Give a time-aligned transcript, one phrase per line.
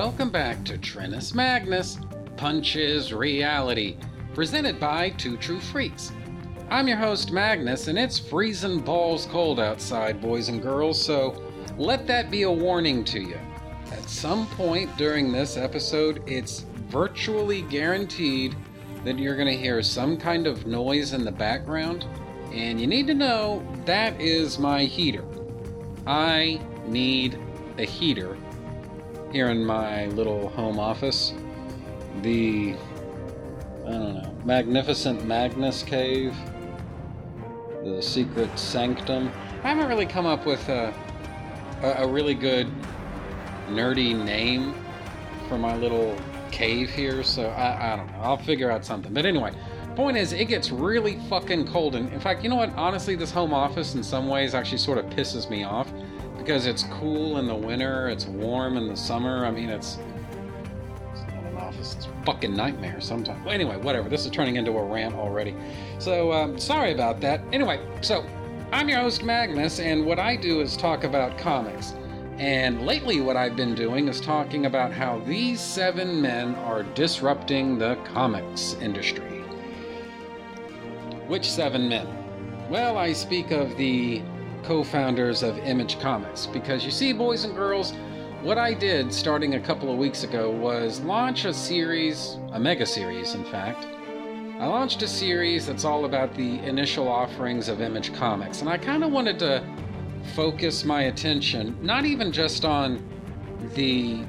[0.00, 1.98] welcome back to Trennis Magnus
[2.38, 3.98] Punches Reality,
[4.32, 6.10] presented by Two True Freaks.
[6.70, 11.44] I'm your host, Magnus, and it's freezing balls cold outside, boys and girls, so
[11.76, 13.38] let that be a warning to you.
[13.92, 18.56] At some point during this episode, it's virtually guaranteed
[19.04, 22.06] that you're going to hear some kind of noise in the background,
[22.54, 25.26] and you need to know that is my heater.
[26.06, 27.38] I need
[27.76, 28.38] a heater
[29.32, 31.34] here in my little home office.
[32.22, 32.74] The,
[33.86, 36.34] I don't know, Magnificent Magnus Cave,
[37.84, 39.30] the Secret Sanctum.
[39.62, 40.92] I haven't really come up with a,
[41.82, 42.70] a, really good
[43.68, 44.74] nerdy name
[45.48, 46.16] for my little
[46.50, 48.18] cave here, so I, I don't know.
[48.20, 49.12] I'll figure out something.
[49.12, 49.52] But anyway,
[49.94, 51.94] point is, it gets really fucking cold.
[51.94, 52.70] And in fact, you know what?
[52.74, 55.92] Honestly, this home office in some ways actually sort of pisses me off
[56.50, 59.46] because it's cool in the winter, it's warm in the summer.
[59.46, 59.98] I mean, it's,
[61.12, 63.44] it's not an office, it's a fucking nightmare sometimes.
[63.44, 64.08] Well, anyway, whatever.
[64.08, 65.54] This is turning into a rant already.
[66.00, 67.40] So, um, sorry about that.
[67.52, 68.26] Anyway, so
[68.72, 71.94] I'm your host, Magnus, and what I do is talk about comics.
[72.38, 77.78] And lately, what I've been doing is talking about how these seven men are disrupting
[77.78, 79.38] the comics industry.
[81.28, 82.08] Which seven men?
[82.68, 84.20] Well, I speak of the
[84.64, 86.46] co founders of Image Comics.
[86.46, 87.92] Because you see, boys and girls,
[88.42, 92.86] what I did starting a couple of weeks ago was launch a series, a mega
[92.86, 93.86] series, in fact.
[94.58, 98.76] I launched a series that's all about the initial offerings of Image Comics, and I
[98.76, 99.64] kind of wanted to
[100.34, 103.02] focus my attention not even just on
[103.74, 104.22] the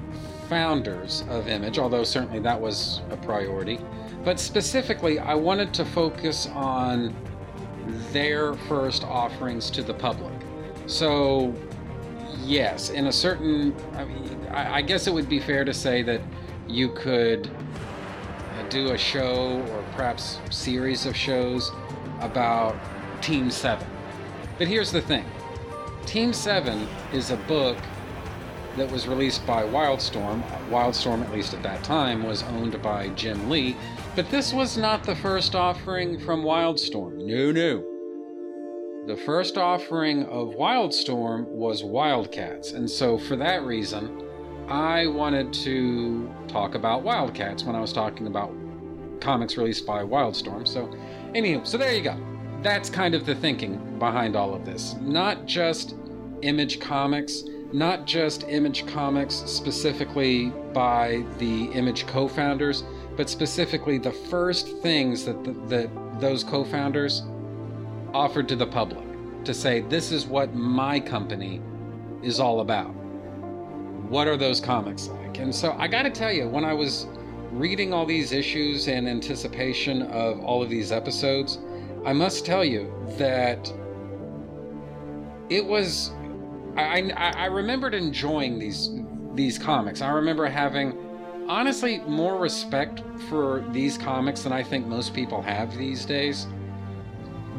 [0.48, 3.80] founders of Image, although certainly that was a priority,
[4.24, 7.16] but specifically, I wanted to focus on
[8.12, 10.34] their first offerings to the public.
[10.88, 11.54] So,
[12.44, 16.22] yes, in a certain, I, mean, I, guess it would be fair to say that
[16.68, 21.72] you could uh, do a show or perhaps series of shows
[22.20, 22.76] about
[23.22, 23.88] Team 7.
[24.58, 25.26] But here's the thing
[26.06, 27.78] Team 7 is a book
[28.78, 30.44] that was released by Wildstorm.
[30.70, 33.76] Wildstorm, at least at that time, was owned by Jim Lee.
[34.14, 37.26] But this was not the first offering from Wildstorm.
[37.26, 37.82] No, no.
[39.08, 44.22] The first offering of Wildstorm was Wildcats, and so for that reason,
[44.68, 48.54] I wanted to talk about Wildcats when I was talking about
[49.22, 50.68] comics released by Wildstorm.
[50.68, 50.88] So,
[51.34, 52.18] anywho, so there you go.
[52.62, 54.96] That's kind of the thinking behind all of this.
[55.00, 55.96] Not just
[56.42, 62.84] Image Comics, not just Image Comics specifically by the Image co founders,
[63.18, 67.24] but specifically the first things that, the, that those co founders
[68.14, 69.06] offered to the public
[69.44, 71.62] to say, this is what my company
[72.22, 72.90] is all about.
[74.10, 75.40] What are those comics like?
[75.40, 77.08] And so I got to tell you, when I was
[77.52, 81.60] reading all these issues in anticipation of all of these episodes,
[82.06, 83.72] I must tell you that
[85.50, 86.12] it was.
[86.78, 88.90] I, I, I remembered enjoying these
[89.34, 90.02] these comics.
[90.02, 90.98] I remember having
[91.48, 96.48] honestly more respect for these comics than I think most people have these days.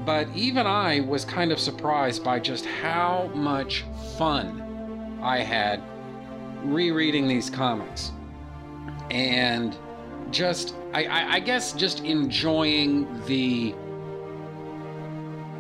[0.04, 3.84] But even I was kind of surprised by just how much
[4.19, 5.82] fun I had
[6.64, 8.12] rereading these comics.
[9.11, 9.76] And
[10.31, 13.75] just, I, I, I guess, just enjoying the,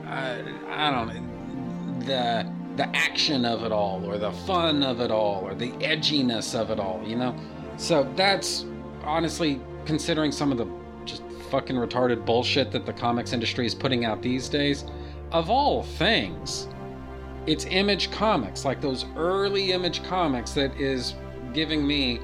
[0.06, 5.10] uh, I don't know, the, the action of it all, or the fun of it
[5.10, 7.36] all, or the edginess of it all, you know?
[7.82, 8.64] So that's
[9.02, 10.68] honestly, considering some of the
[11.04, 14.84] just fucking retarded bullshit that the comics industry is putting out these days,
[15.32, 16.68] of all things,
[17.48, 21.16] it's Image Comics, like those early Image Comics, that is
[21.52, 22.20] giving me,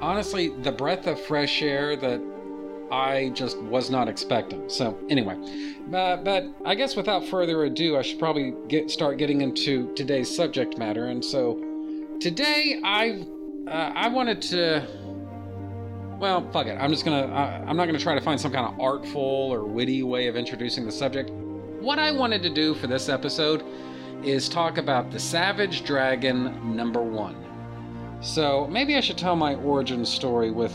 [0.00, 2.22] honestly, the breath of fresh air that
[2.90, 4.66] I just was not expecting.
[4.70, 5.36] So anyway,
[5.88, 10.34] but, but I guess without further ado, I should probably get start getting into today's
[10.34, 11.08] subject matter.
[11.08, 11.60] And so
[12.18, 13.26] today I
[13.66, 14.86] uh, I wanted to
[16.18, 16.78] well, fuck it.
[16.80, 17.26] I'm just gonna.
[17.26, 20.36] Uh, I'm not gonna try to find some kind of artful or witty way of
[20.36, 21.30] introducing the subject.
[21.30, 23.64] What I wanted to do for this episode
[24.22, 27.36] is talk about the Savage Dragon number one.
[28.22, 30.72] So maybe I should tell my origin story with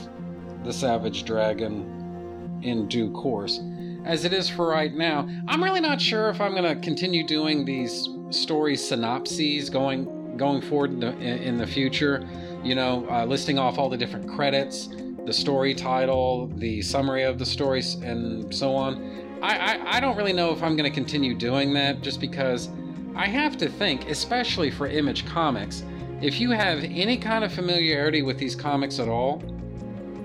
[0.64, 3.60] the Savage Dragon in due course.
[4.06, 7.26] As it is for right now, I'm really not sure if I'm going to continue
[7.26, 12.26] doing these story synopses going going forward in the, in the future.
[12.64, 14.90] You know, uh, listing off all the different credits
[15.30, 19.40] the story title, the summary of the stories, and so on.
[19.44, 22.70] I, I, I don't really know if I'm going to continue doing that just because
[23.16, 25.84] I have to think, especially for Image Comics,
[26.22, 29.44] If you have any kind of familiarity with these comics at all,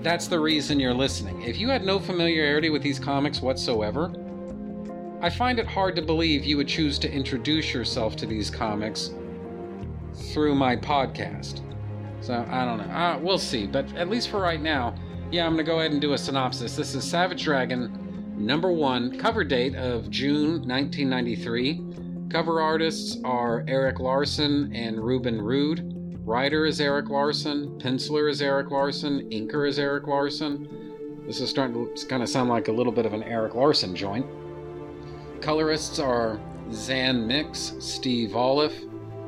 [0.01, 1.41] that's the reason you're listening.
[1.43, 4.11] If you had no familiarity with these comics whatsoever,
[5.21, 9.11] I find it hard to believe you would choose to introduce yourself to these comics
[10.33, 11.61] through my podcast.
[12.25, 12.91] So I don't know.
[12.91, 13.67] Uh, we'll see.
[13.67, 14.95] But at least for right now,
[15.31, 16.75] yeah, I'm going to go ahead and do a synopsis.
[16.75, 22.27] This is Savage Dragon, number one, cover date of June 1993.
[22.31, 26.19] Cover artists are Erik Larsen and Reuben Rude.
[26.25, 27.79] Writer is Erik Larsen.
[27.79, 29.29] Penciler is Erik Larsen.
[29.29, 30.67] Inker is Erik Larsen.
[31.27, 33.95] This is starting to kind of sound like a little bit of an Erik Larsen
[33.95, 34.25] joint.
[35.41, 36.39] Colorists are
[36.71, 38.73] Zan Mix, Steve Oliff,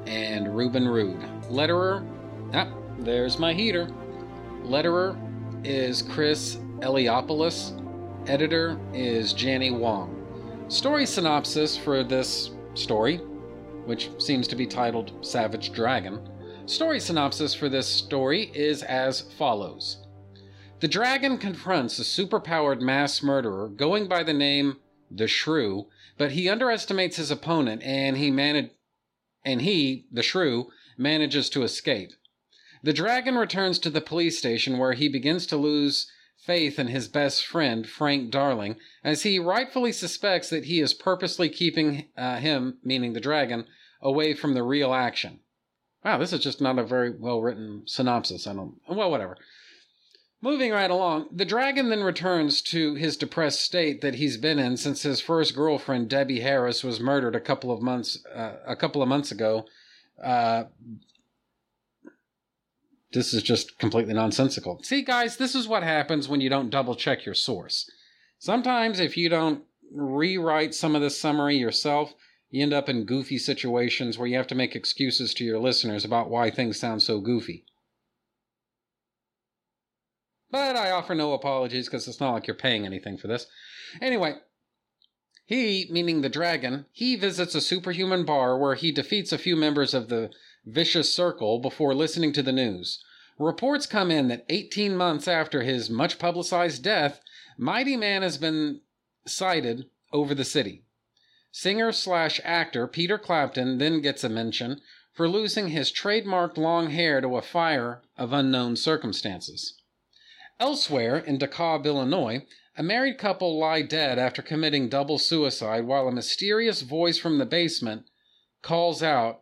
[0.08, 1.22] and Reuben Rude.
[1.52, 2.04] Letterer,
[2.54, 3.88] ah, there's my heater.
[4.64, 5.18] Letterer
[5.64, 7.84] is Chris Eliopoulos.
[8.30, 10.66] Editor is Janny Wong.
[10.68, 13.18] Story synopsis for this story,
[13.86, 16.20] which seems to be titled Savage Dragon
[16.68, 20.06] Story synopsis for this story is as follows
[20.82, 24.76] The dragon confronts a superpowered mass murderer going by the name
[25.10, 28.72] the Shrew, but he underestimates his opponent and he managed
[29.46, 30.68] and he, the Shrew,
[30.98, 32.12] manages to escape.
[32.88, 37.10] The dragon returns to the police station where he begins to lose faith in his
[37.10, 42.78] best friend, Frank Darling, as he rightfully suspects that he is purposely keeping uh, him,
[42.86, 43.66] meaning the dragon,
[44.02, 45.42] away from the real action.
[46.06, 48.48] Wow, this is just not a very well written synopsis.
[48.48, 48.76] I don't.
[48.88, 49.36] Well, whatever.
[50.42, 54.78] Moving right along, the dragon then returns to his depressed state that he's been in
[54.78, 59.02] since his first girlfriend, Debbie Harris, was murdered a couple of months uh, a couple
[59.02, 59.66] of months ago.
[60.24, 60.64] Uh,
[63.14, 64.82] this is just completely nonsensical.
[64.84, 67.90] See, guys, this is what happens when you don't double check your source.
[68.40, 72.14] Sometimes, if you don't rewrite some of this summary yourself,
[72.50, 76.06] you end up in goofy situations where you have to make excuses to your listeners
[76.06, 77.66] about why things sound so goofy.
[80.50, 83.48] But I offer no apologies because it's not like you're paying anything for this.
[84.02, 84.36] Anyway,
[85.46, 89.94] he, meaning the dragon, he visits a superhuman bar where he defeats a few members
[89.94, 90.30] of the
[90.68, 93.04] vicious circle before listening to the news.
[93.40, 97.22] Reports come in that 18 months after his much publicized death,
[97.58, 98.82] Mighty Man has been
[99.26, 100.84] sighted over the city.
[101.52, 104.82] Singer slash actor Peter Clapton then gets a mention
[105.14, 109.76] for losing his trademarked long hair to a fire of unknown circumstances.
[110.60, 116.12] Elsewhere, in DeKalb, Illinois, a married couple lie dead after committing double suicide while a
[116.12, 118.06] mysterious voice from the basement
[118.62, 119.42] calls out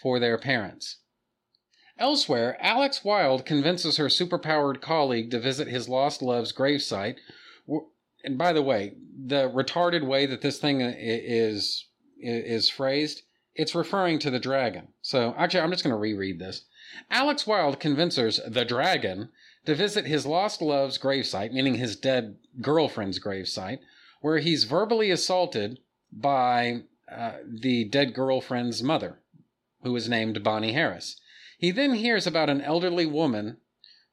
[0.00, 0.98] for their parents.
[1.98, 7.16] Elsewhere, Alex Wilde convinces her superpowered colleague to visit his lost love's gravesite
[8.24, 8.94] and by the way,
[9.26, 11.86] the retarded way that this thing is
[12.22, 13.22] is phrased,
[13.54, 14.88] it's referring to the dragon.
[15.00, 16.64] So actually, I'm just going to reread this.
[17.10, 19.30] Alex Wilde convinces the dragon
[19.64, 23.78] to visit his lost love's gravesite, meaning his dead girlfriend's gravesite,
[24.20, 25.78] where he's verbally assaulted
[26.12, 29.19] by uh, the dead girlfriend's mother,
[29.82, 31.16] who is named Bonnie Harris.
[31.58, 33.58] He then hears about an elderly woman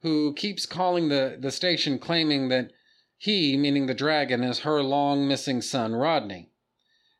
[0.01, 2.71] who keeps calling the, the station claiming that
[3.17, 6.51] he, meaning the dragon, is her long missing son, Rodney.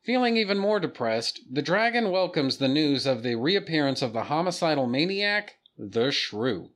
[0.03, 4.87] Feeling even more depressed, the dragon welcomes the news of the reappearance of the homicidal
[4.87, 6.69] maniac, the Shrew.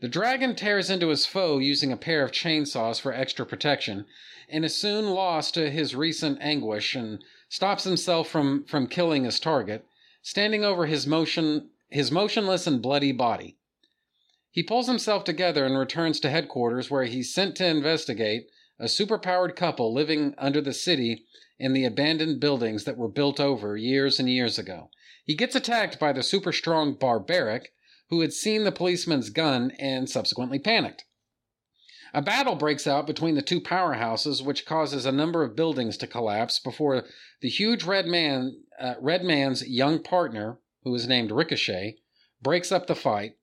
[0.00, 4.06] The dragon tears into his foe using a pair of chainsaws for extra protection,
[4.48, 9.40] and is soon lost to his recent anguish and stops himself from, from killing his
[9.40, 9.86] target,
[10.24, 13.56] standing over his motion his motionless and bloody body.
[14.50, 18.48] He pulls himself together and returns to headquarters where he's sent to investigate
[18.80, 21.24] a superpowered couple living under the city
[21.58, 24.90] in the abandoned buildings that were built over years and years ago.
[25.24, 27.72] He gets attacked by the super strong Barbaric,
[28.08, 31.04] who had seen the policeman's gun and subsequently panicked.
[32.14, 36.06] A battle breaks out between the two powerhouses, which causes a number of buildings to
[36.06, 37.04] collapse before
[37.40, 41.96] the huge red man, uh, red man's young partner, who is named Ricochet,
[42.40, 43.36] breaks up the fight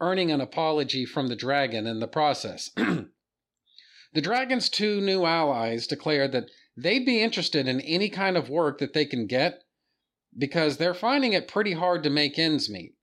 [0.00, 2.70] earning an apology from the dragon in the process.
[2.76, 8.78] the dragon's two new allies declared that they'd be interested in any kind of work
[8.78, 9.62] that they can get
[10.36, 12.94] because they're finding it pretty hard to make ends meet.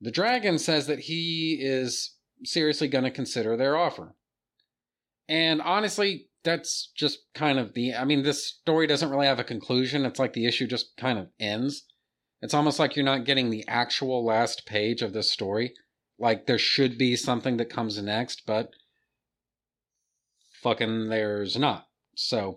[0.00, 4.14] The dragon says that he is seriously going to consider their offer.
[5.28, 7.94] And honestly, that's just kind of the.
[7.94, 10.04] I mean, this story doesn't really have a conclusion.
[10.04, 11.84] It's like the issue just kind of ends.
[12.42, 15.74] It's almost like you're not getting the actual last page of this story.
[16.18, 18.70] Like there should be something that comes next, but
[20.62, 21.86] fucking there's not.
[22.16, 22.56] So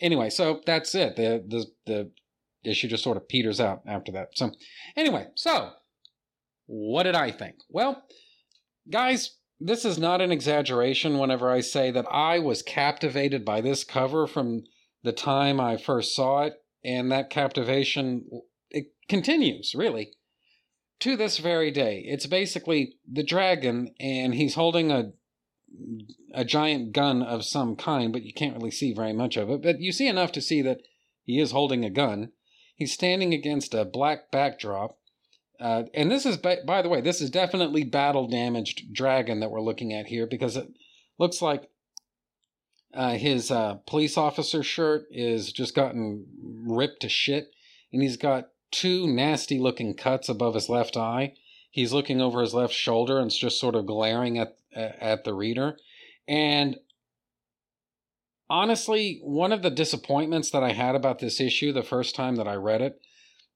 [0.00, 1.16] anyway, so that's it.
[1.16, 2.10] The the the
[2.70, 4.30] issue just sort of peters out after that.
[4.34, 4.52] So,
[4.96, 5.70] anyway, so
[6.66, 7.56] what did I think?
[7.68, 8.02] Well,
[8.90, 13.84] guys, this is not an exaggeration whenever I say that I was captivated by this
[13.84, 14.64] cover from
[15.02, 16.54] the time I first saw it,
[16.84, 18.24] and that captivation
[18.70, 20.12] it continues really
[21.00, 22.04] to this very day.
[22.06, 25.12] It's basically the dragon, and he's holding a
[26.32, 29.62] a giant gun of some kind, but you can't really see very much of it.
[29.62, 30.80] But you see enough to see that
[31.24, 32.32] he is holding a gun.
[32.74, 34.97] He's standing against a black backdrop.
[35.60, 39.50] Uh, and this is, by, by the way, this is definitely battle damaged dragon that
[39.50, 40.68] we're looking at here because it
[41.18, 41.68] looks like
[42.94, 46.26] uh, his uh, police officer shirt is just gotten
[46.66, 47.50] ripped to shit,
[47.92, 51.34] and he's got two nasty looking cuts above his left eye.
[51.70, 55.76] He's looking over his left shoulder and just sort of glaring at at the reader.
[56.26, 56.76] And
[58.48, 62.48] honestly, one of the disappointments that I had about this issue the first time that
[62.48, 63.00] I read it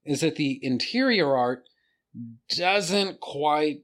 [0.05, 1.65] is that the interior art
[2.49, 3.83] doesn't quite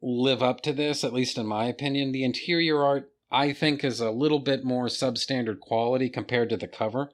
[0.00, 2.12] live up to this, at least in my opinion.
[2.12, 6.68] The interior art, I think, is a little bit more substandard quality compared to the
[6.68, 7.10] cover.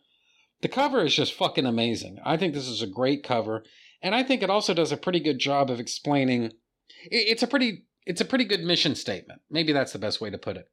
[0.61, 2.19] The cover is just fucking amazing.
[2.25, 3.65] I think this is a great cover,
[4.03, 6.53] and I think it also does a pretty good job of explaining.
[7.11, 9.41] It's a pretty it's a pretty good mission statement.
[9.51, 10.71] Maybe that's the best way to put it.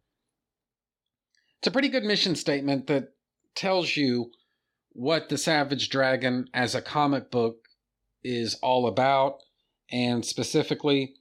[1.60, 3.14] It's a pretty good mission statement that
[3.56, 4.32] tells you
[4.94, 7.68] what the Savage Dragon as a comic book
[8.24, 9.40] is all about,
[9.92, 11.16] and specifically,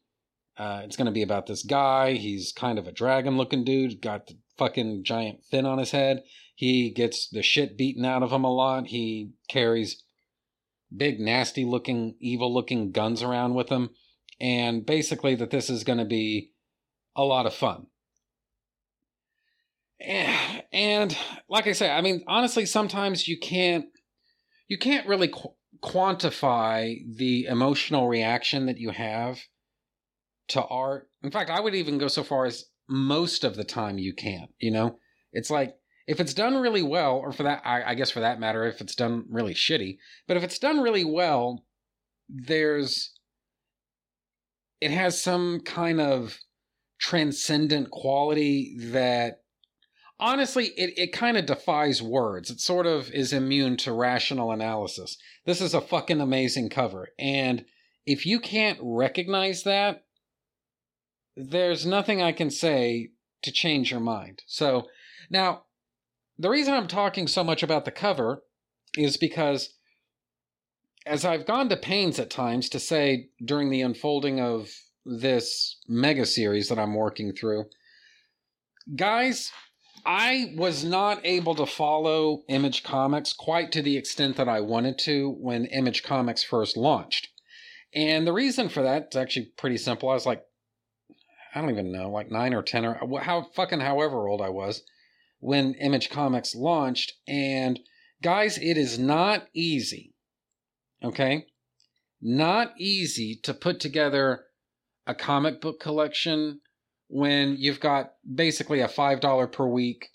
[0.57, 2.13] uh, it's going to be about this guy.
[2.13, 6.23] He's kind of a dragon looking dude, got the fucking giant fin on his head.
[6.55, 8.89] He gets the shit beaten out of him a lot.
[8.89, 10.03] He carries
[10.95, 13.91] big, nasty looking, evil looking guns around with him
[14.41, 16.53] and basically that this is going to be
[17.15, 17.87] a lot of fun.
[20.73, 21.17] And
[21.49, 23.87] like I say, I mean, honestly, sometimes you can't
[24.69, 29.41] you can't really qu- quantify the emotional reaction that you have
[30.49, 31.09] to art.
[31.23, 34.51] In fact, I would even go so far as most of the time you can't.
[34.59, 34.99] You know,
[35.33, 38.41] it's like if it's done really well, or for that, I, I guess for that
[38.41, 41.65] matter, if it's done really shitty, but if it's done really well,
[42.29, 43.13] there's
[44.81, 46.39] it has some kind of
[46.99, 49.43] transcendent quality that
[50.21, 52.51] honestly it, it kind of defies words.
[52.51, 55.17] It sort of is immune to rational analysis.
[55.47, 57.09] This is a fucking amazing cover.
[57.19, 57.65] And
[58.07, 60.05] if you can't recognize that
[61.37, 63.11] there's nothing i can say
[63.43, 64.43] to change your mind.
[64.47, 64.89] So
[65.31, 65.63] now
[66.39, 68.43] the reason i'm talking so much about the cover
[68.97, 69.75] is because
[71.07, 74.71] as I've gone to pains at times to say during the unfolding of
[75.05, 77.65] this mega series that I'm working through,
[78.97, 79.51] guys,
[80.05, 84.99] I was not able to follow Image Comics quite to the extent that I wanted
[85.01, 87.29] to when Image Comics first launched.
[87.95, 90.09] And the reason for that is actually pretty simple.
[90.09, 90.43] I was like,
[91.55, 94.83] I don't even know, like nine or 10 or how fucking however old I was
[95.41, 97.15] when Image Comics launched.
[97.27, 97.81] And
[98.23, 100.11] guys, it is not easy
[101.03, 101.47] Okay?
[102.21, 104.45] Not easy to put together
[105.07, 106.61] a comic book collection
[107.11, 110.11] when you've got basically a $5 per week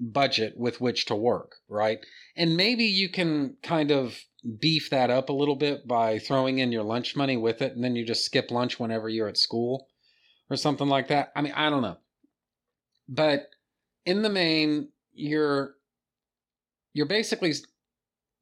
[0.00, 1.98] budget with which to work, right?
[2.34, 4.18] And maybe you can kind of
[4.58, 7.84] beef that up a little bit by throwing in your lunch money with it and
[7.84, 9.86] then you just skip lunch whenever you're at school
[10.48, 11.30] or something like that.
[11.36, 11.98] I mean, I don't know.
[13.06, 13.50] But
[14.06, 15.74] in the main, you're
[16.94, 17.52] you're basically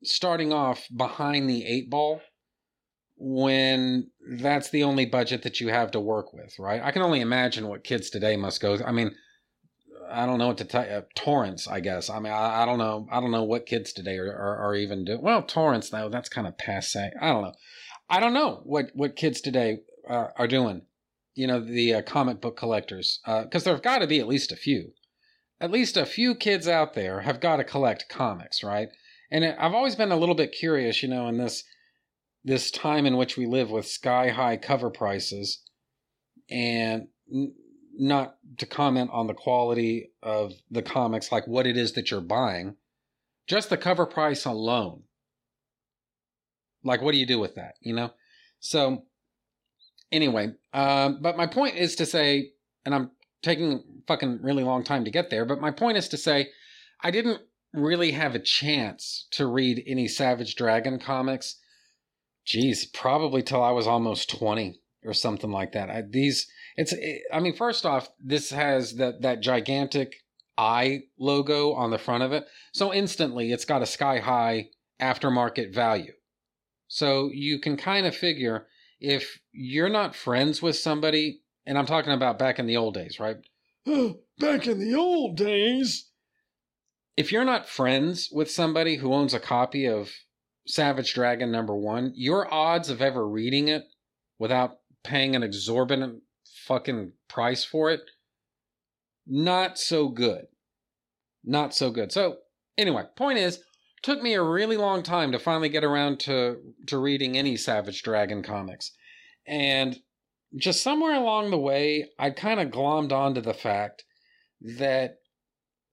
[0.04, 2.20] starting off behind the eight ball
[3.16, 6.82] when that's the only budget that you have to work with, right?
[6.82, 8.78] I can only imagine what kids today must go.
[8.84, 9.14] I mean,
[10.10, 11.02] I don't know what to tell you.
[11.14, 12.10] torrents, I guess.
[12.10, 13.08] I mean, I, I, don't know.
[13.10, 15.22] I don't know what kids today are, are, are even doing.
[15.22, 17.10] Well, torrents, though, that's kind of passe.
[17.20, 17.54] I don't know.
[18.10, 20.82] I don't know what, what kids today uh, are doing.
[21.34, 24.52] You know, the uh, comic book collectors, because uh, there've got to be at least
[24.52, 24.92] a few.
[25.60, 28.88] At least a few kids out there have got to collect comics, right?
[29.30, 31.64] And I've always been a little bit curious, you know, in this
[32.48, 35.62] this time in which we live with sky high cover prices,
[36.50, 37.54] and n-
[37.94, 42.22] not to comment on the quality of the comics, like what it is that you're
[42.22, 42.74] buying,
[43.46, 45.02] just the cover price alone.
[46.82, 47.74] Like, what do you do with that?
[47.80, 48.12] You know.
[48.60, 49.04] So,
[50.10, 52.52] anyway, um, but my point is to say,
[52.86, 53.10] and I'm
[53.42, 56.48] taking fucking really long time to get there, but my point is to say,
[57.02, 57.42] I didn't
[57.74, 61.56] really have a chance to read any Savage Dragon comics.
[62.48, 65.90] Geez, probably till I was almost 20 or something like that.
[65.90, 70.14] I, these, it's, it, I mean, first off, this has that, that gigantic
[70.56, 72.46] eye logo on the front of it.
[72.72, 76.14] So instantly it's got a sky high aftermarket value,
[76.88, 78.66] So you can kind of figure
[78.98, 83.20] if you're not friends with somebody, and I'm talking about back in the old days,
[83.20, 83.36] right?
[84.38, 86.08] Back in the old days.
[87.16, 90.10] If you're not friends with somebody who owns a copy of
[90.68, 93.84] Savage Dragon number one, your odds of ever reading it
[94.38, 96.22] without paying an exorbitant
[96.66, 98.02] fucking price for it,
[99.26, 100.46] not so good.
[101.44, 102.12] Not so good.
[102.12, 102.38] So,
[102.76, 103.62] anyway, point is,
[104.02, 108.02] took me a really long time to finally get around to to reading any Savage
[108.02, 108.92] Dragon comics.
[109.46, 109.98] And
[110.56, 114.04] just somewhere along the way, I kind of glommed onto the fact
[114.60, 115.16] that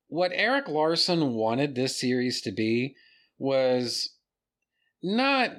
[0.08, 2.96] what Erik Larsen wanted this series to be
[3.38, 4.15] was
[5.06, 5.52] not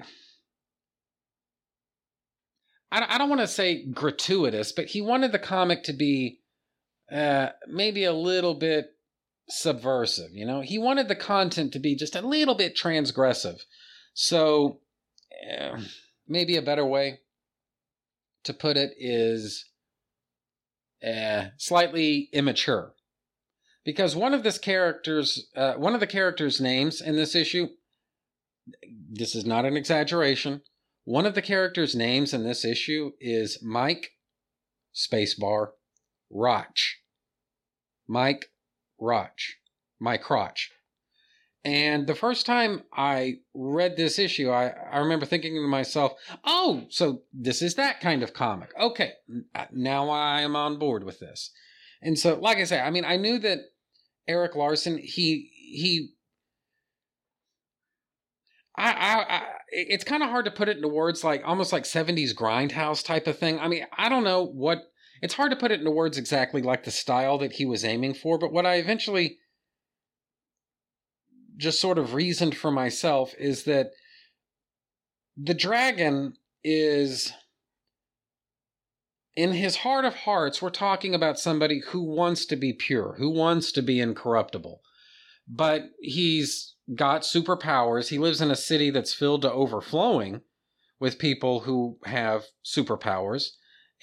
[2.91, 6.41] I, don't want to say gratuitous, but he wanted the comic to be
[7.13, 8.87] uh, maybe a little bit
[9.49, 10.31] subversive.
[10.33, 13.61] You know, he wanted the content to be just a little bit transgressive.
[14.15, 14.81] So,
[15.51, 15.79] uh,
[16.27, 17.21] maybe a better way
[18.45, 19.67] to put it is
[21.07, 22.95] uh, slightly immature,
[23.85, 27.69] because one of this character's uh, one of the characters' names in this issue.
[29.11, 30.63] This is not an exaggeration
[31.07, 34.11] one of the characters' names in this issue is Mike
[34.93, 35.69] spacebar
[36.29, 36.79] Roch.
[38.09, 38.47] Mike
[39.01, 39.39] Roch.
[40.01, 40.73] Mike Crotch.
[41.65, 46.15] And the first time I read this issue, I, I remember thinking to myself,
[46.45, 48.73] oh, so this is that kind of comic.
[48.79, 49.13] Okay,
[49.55, 51.53] uh, now I am on board with this.
[52.03, 53.61] And so, like I say, I mean, I knew that
[54.27, 56.15] Erik Larsen, he he
[58.77, 61.85] I, I, I it's kind of hard to put it into words like almost like
[61.85, 63.59] 70s grindhouse type of thing.
[63.59, 64.85] I mean, I don't know what
[65.23, 68.15] it's hard to put it into words exactly like the style that he was aiming
[68.15, 69.39] for, but what I eventually
[71.57, 73.91] just sort of reasoned for myself is that
[75.37, 77.33] the dragon is
[79.35, 83.31] in his heart of hearts, we're talking about somebody who wants to be pure, who
[83.31, 84.81] wants to be incorruptible.
[85.49, 88.09] But he's got superpowers.
[88.09, 90.43] He lives in a city that's filled to overflowing
[90.99, 93.51] with people who have superpowers.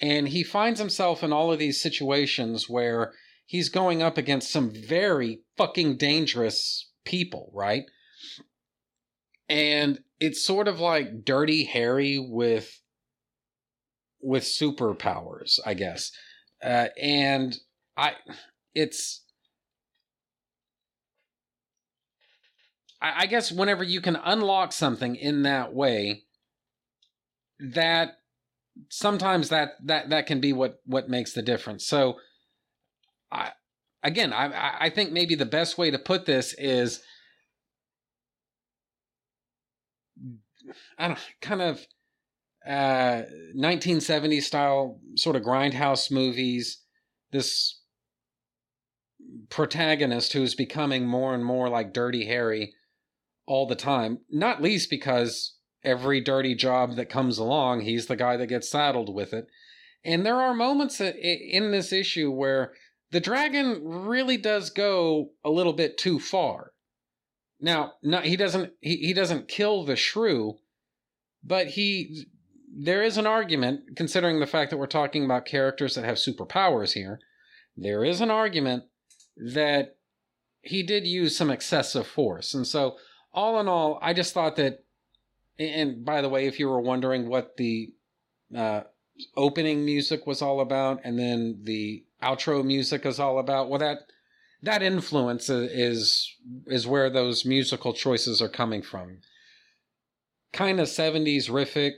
[0.00, 3.12] And he finds himself in all of these situations where
[3.46, 7.84] he's going up against some very fucking dangerous people, right?
[9.48, 12.80] And it's sort of like Dirty Harry with
[14.20, 16.10] with superpowers, I guess.
[16.62, 17.56] Uh, and
[17.96, 18.14] I
[18.74, 19.23] it's
[23.04, 26.24] I guess whenever you can unlock something in that way,
[27.60, 28.18] that
[28.88, 31.86] sometimes that that that can be what what makes the difference.
[31.86, 32.16] So,
[33.30, 33.52] I
[34.02, 37.02] again, I I think maybe the best way to put this is,
[40.98, 41.86] I don't kind of
[42.66, 46.80] uh 1970s style sort of grindhouse movies.
[47.32, 47.80] This
[49.50, 52.72] protagonist who's becoming more and more like Dirty Harry
[53.46, 58.36] all the time, not least because every dirty job that comes along, he's the guy
[58.36, 59.46] that gets saddled with it.
[60.04, 62.72] And there are moments in this issue where
[63.10, 66.72] the dragon really does go a little bit too far.
[67.60, 70.56] Now, not, he doesn't he, he doesn't kill the shrew,
[71.42, 72.26] but he
[72.76, 76.92] there is an argument considering the fact that we're talking about characters that have superpowers
[76.92, 77.20] here.
[77.76, 78.84] There is an argument
[79.36, 79.96] that
[80.60, 82.52] he did use some excessive force.
[82.52, 82.96] And so
[83.34, 84.84] all in all, I just thought that.
[85.58, 87.92] And by the way, if you were wondering what the
[88.56, 88.82] uh,
[89.36, 93.98] opening music was all about, and then the outro music is all about, well, that
[94.62, 96.34] that influence is
[96.66, 99.18] is where those musical choices are coming from.
[100.52, 101.94] Kind of 70s riffic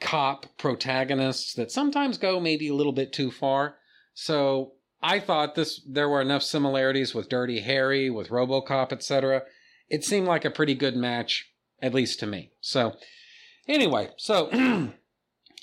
[0.00, 3.76] cop protagonists that sometimes go maybe a little bit too far.
[4.14, 9.42] So I thought this there were enough similarities with Dirty Harry, with RoboCop, etc.
[9.88, 12.52] It seemed like a pretty good match, at least to me.
[12.60, 12.96] So,
[13.66, 14.50] anyway, so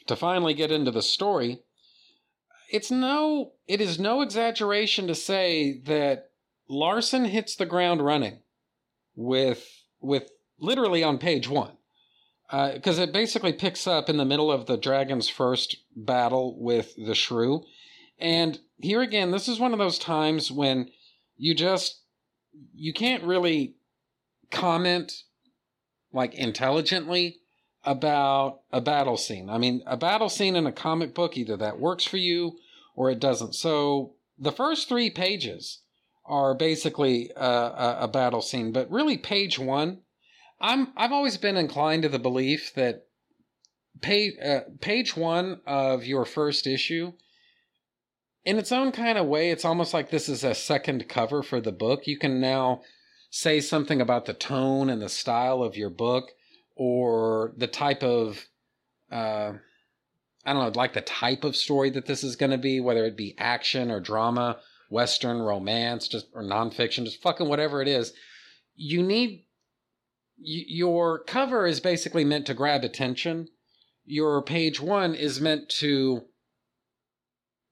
[0.07, 1.61] to finally get into the story,
[2.71, 6.31] it's no it is no exaggeration to say that
[6.67, 8.39] Larsen hits the ground running
[9.15, 11.73] with with literally on page one
[12.49, 16.93] because uh, it basically picks up in the middle of the dragon's first battle with
[16.95, 17.63] the shrew
[18.19, 20.89] and here again, this is one of those times when
[21.35, 22.01] you just
[22.73, 23.75] you can't really
[24.51, 25.23] comment
[26.13, 27.37] like intelligently
[27.83, 29.49] about a battle scene.
[29.49, 32.57] I mean, a battle scene in a comic book either that works for you
[32.95, 33.55] or it doesn't.
[33.55, 35.81] So the first three pages
[36.25, 40.01] are basically a, a, a battle scene, but really page one,
[40.59, 43.05] I'm I've always been inclined to the belief that
[44.01, 47.13] page uh, page one of your first issue,
[48.47, 51.59] in its own kind of way, it's almost like this is a second cover for
[51.59, 52.07] the book.
[52.07, 52.81] You can now
[53.29, 56.31] say something about the tone and the style of your book,
[56.73, 58.47] or the type of
[59.11, 59.51] uh,
[60.45, 63.03] I don't know, like the type of story that this is going to be, whether
[63.03, 68.13] it be action or drama, western, romance, just or nonfiction, just fucking whatever it is.
[68.77, 69.43] You need
[70.37, 73.49] your cover is basically meant to grab attention.
[74.05, 76.21] Your page one is meant to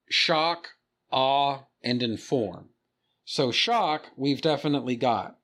[0.08, 0.68] shock,
[1.10, 2.70] awe, and inform.
[3.24, 5.38] So shock, we've definitely got.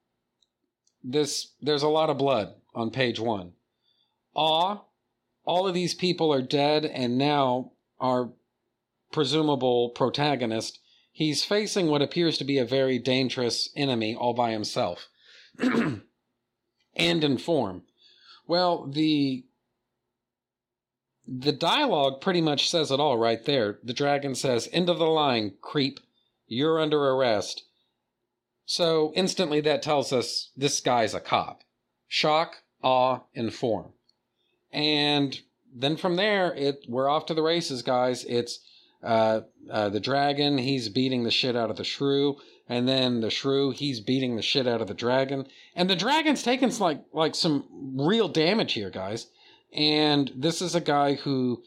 [1.03, 3.53] This there's a lot of blood on page one.
[4.35, 4.81] Awe,
[5.45, 8.31] all of these people are dead, and now our
[9.11, 10.79] presumable protagonist,
[11.11, 15.09] he's facing what appears to be a very dangerous enemy all by himself.
[16.97, 17.83] and inform.
[18.47, 19.45] Well, the
[21.39, 23.79] the dialogue pretty much says it all right there.
[23.83, 26.01] The dragon says, "End of the line, creep.
[26.47, 27.65] You're under arrest."
[28.67, 31.63] So instantly that tells us this guy's a cop.
[32.07, 33.93] Shock, awe, and inform.
[34.71, 35.41] And
[35.75, 38.25] then from there, it we're off to the races, guys.
[38.25, 38.61] It's
[39.03, 42.37] uh, uh, the dragon, he's beating the shit out of the shrew
[42.69, 46.43] and then the shrew he's beating the shit out of the dragon and the dragon's
[46.43, 47.65] taking like like some
[47.97, 49.27] real damage here guys
[49.73, 51.63] and this is a guy who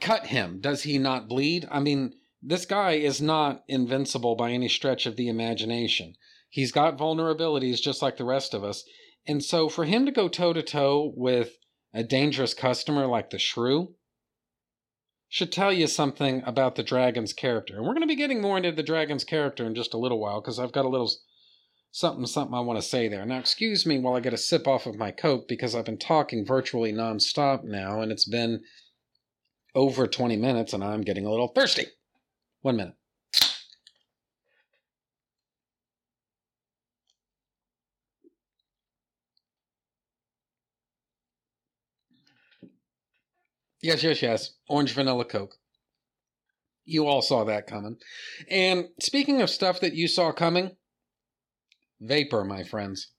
[0.00, 0.60] cut him.
[0.60, 1.66] Does he not bleed?
[1.70, 6.14] I mean this guy is not invincible by any stretch of the imagination.
[6.48, 8.84] He's got vulnerabilities just like the rest of us.
[9.26, 11.58] And so for him to go toe to toe with
[11.92, 13.94] a dangerous customer like the shrew
[15.28, 17.76] should tell you something about the dragon's character.
[17.76, 20.18] And we're going to be getting more into the dragon's character in just a little
[20.18, 21.10] while because I've got a little
[21.90, 23.24] something something I want to say there.
[23.24, 25.98] Now, excuse me while I get a sip off of my Coke because I've been
[25.98, 28.62] talking virtually nonstop now and it's been
[29.74, 31.86] over 20 minutes and I'm getting a little thirsty.
[32.62, 32.94] One minute.
[43.80, 44.54] Yes, yes, yes.
[44.68, 45.56] Orange vanilla Coke.
[46.84, 47.96] You all saw that coming.
[48.50, 50.72] And speaking of stuff that you saw coming,
[52.00, 53.12] vapor, my friends.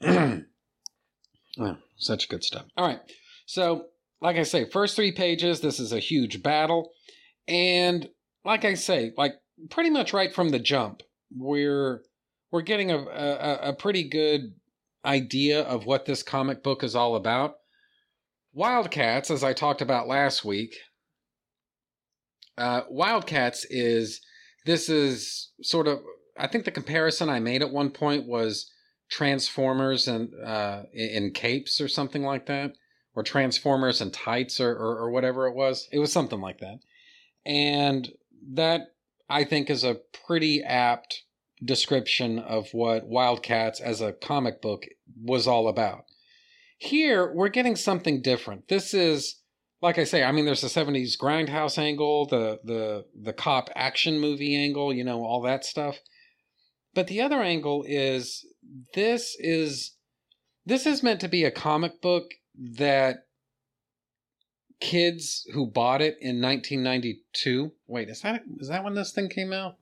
[0.02, 0.40] oh.
[1.98, 2.64] Such good stuff.
[2.76, 3.00] All right.
[3.46, 3.86] So,
[4.22, 6.90] like I say, first three pages, this is a huge battle.
[7.46, 8.08] And
[8.44, 9.34] like I say, like
[9.68, 11.02] pretty much right from the jump,
[11.34, 12.02] we're
[12.50, 14.54] we're getting a, a, a pretty good
[15.04, 17.56] idea of what this comic book is all about.
[18.52, 20.74] Wildcats, as I talked about last week,
[22.58, 24.20] uh, Wildcats is
[24.66, 26.00] this is sort of
[26.38, 28.70] I think the comparison I made at one point was
[29.10, 32.72] Transformers and uh, in capes or something like that,
[33.14, 35.88] or Transformers and tights or, or, or whatever it was.
[35.92, 36.78] It was something like that,
[37.44, 38.08] and
[38.52, 38.88] that
[39.30, 41.22] I think is a pretty apt
[41.64, 44.86] description of what Wildcats as a comic book
[45.22, 46.04] was all about.
[46.78, 48.68] Here, we're getting something different.
[48.68, 49.40] This is,
[49.82, 54.18] like I say, I mean, there's the 70s grindhouse angle, the the the cop action
[54.18, 55.98] movie angle, you know, all that stuff.
[56.94, 58.46] But the other angle is
[58.94, 59.96] this is
[60.64, 63.26] this is meant to be a comic book that
[64.80, 69.52] kids who bought it in 1992 wait is that is that when this thing came
[69.52, 69.76] out?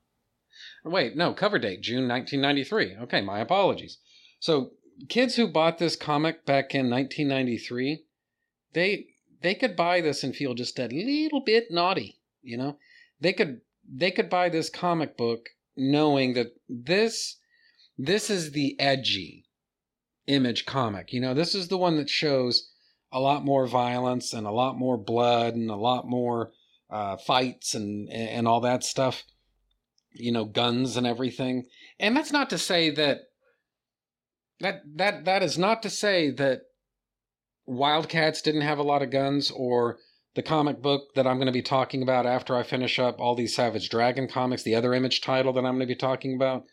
[0.84, 3.98] Wait no cover date june 1993 okay my apologies.
[4.40, 4.72] So
[5.08, 8.04] kids who bought this comic back in 1993
[8.72, 9.06] they
[9.40, 12.78] they could buy this and feel just a little bit naughty you know?
[13.20, 17.36] They could they could buy this comic book knowing that this
[17.96, 19.44] this is the edgy
[20.26, 21.12] image comic.
[21.12, 22.70] You know, this is the one that shows
[23.12, 26.50] a lot more violence and a lot more blood and a lot more
[26.90, 29.24] uh, fights and and all that stuff.
[30.12, 31.66] You know, guns and everything.
[31.98, 33.18] And that's not to say that
[34.60, 36.62] that that that is not to say that
[37.66, 39.98] Wildcats didn't have a lot of guns or
[40.34, 43.34] the comic book that I'm going to be talking about after I finish up all
[43.34, 46.64] these Savage Dragon comics, the other image title that I'm going to be talking about.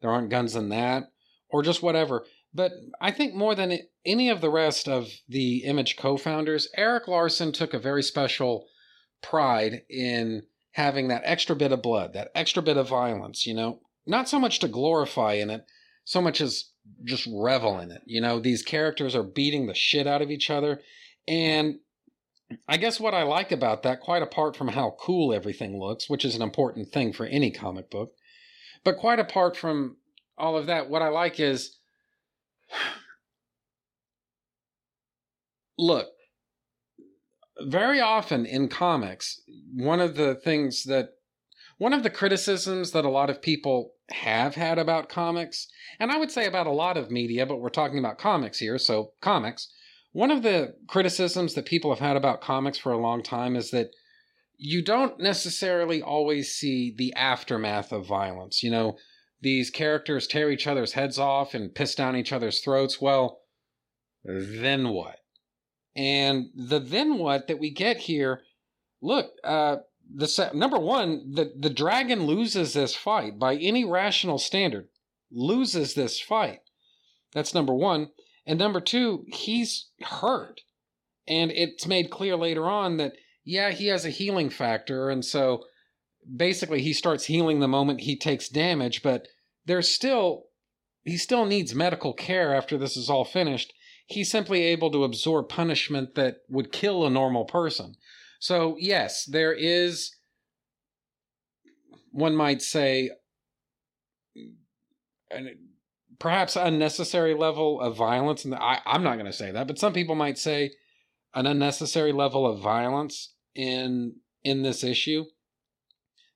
[0.00, 1.04] There aren't guns in that,
[1.48, 2.26] or just whatever.
[2.54, 7.08] But I think more than any of the rest of the image co founders, Erik
[7.08, 8.66] Larsen took a very special
[9.22, 13.80] pride in having that extra bit of blood, that extra bit of violence, you know.
[14.06, 15.64] not so much to glorify in it,
[16.04, 16.70] so much as
[17.04, 18.02] just revel in it.
[18.04, 20.80] You know, these characters are beating the shit out of each other.
[21.28, 21.78] And
[22.68, 26.24] I guess what I like about that, quite apart from how cool everything looks, which
[26.24, 28.12] is an important thing for any comic book,
[28.84, 29.96] but quite apart from
[30.36, 31.78] all of that, what I like is
[35.78, 36.08] look,
[37.60, 39.40] very often in comics,
[39.74, 41.10] one of the things that
[41.78, 46.16] one of the criticisms that a lot of people have had about comics, and I
[46.16, 49.68] would say about a lot of media, but we're talking about comics here, so comics.
[50.12, 53.70] One of the criticisms that people have had about comics for a long time is
[53.70, 53.90] that
[54.58, 58.62] you don't necessarily always see the aftermath of violence.
[58.62, 58.96] You know,
[59.42, 63.00] these characters tear each other's heads off and piss down each other's throats.
[63.00, 63.40] Well,
[64.24, 65.18] then what?
[65.94, 68.42] And the then what that we get here,
[69.02, 69.78] look, uh,
[70.14, 74.88] the number one, the, the dragon loses this fight by any rational standard,
[75.30, 76.60] loses this fight.
[77.34, 78.10] That's number one.
[78.46, 80.60] And number two, he's hurt.
[81.26, 83.12] And it's made clear later on that,
[83.44, 85.10] yeah, he has a healing factor.
[85.10, 85.64] And so
[86.36, 89.26] basically he starts healing the moment he takes damage, but
[89.66, 90.44] there's still,
[91.04, 93.72] he still needs medical care after this is all finished.
[94.06, 97.94] He's simply able to absorb punishment that would kill a normal person.
[98.40, 100.16] So, yes, there is,
[102.10, 103.10] one might say,
[106.18, 108.44] perhaps unnecessary level of violence.
[108.44, 110.70] And I, I'm not going to say that, but some people might say
[111.34, 115.24] an unnecessary level of violence in in this issue.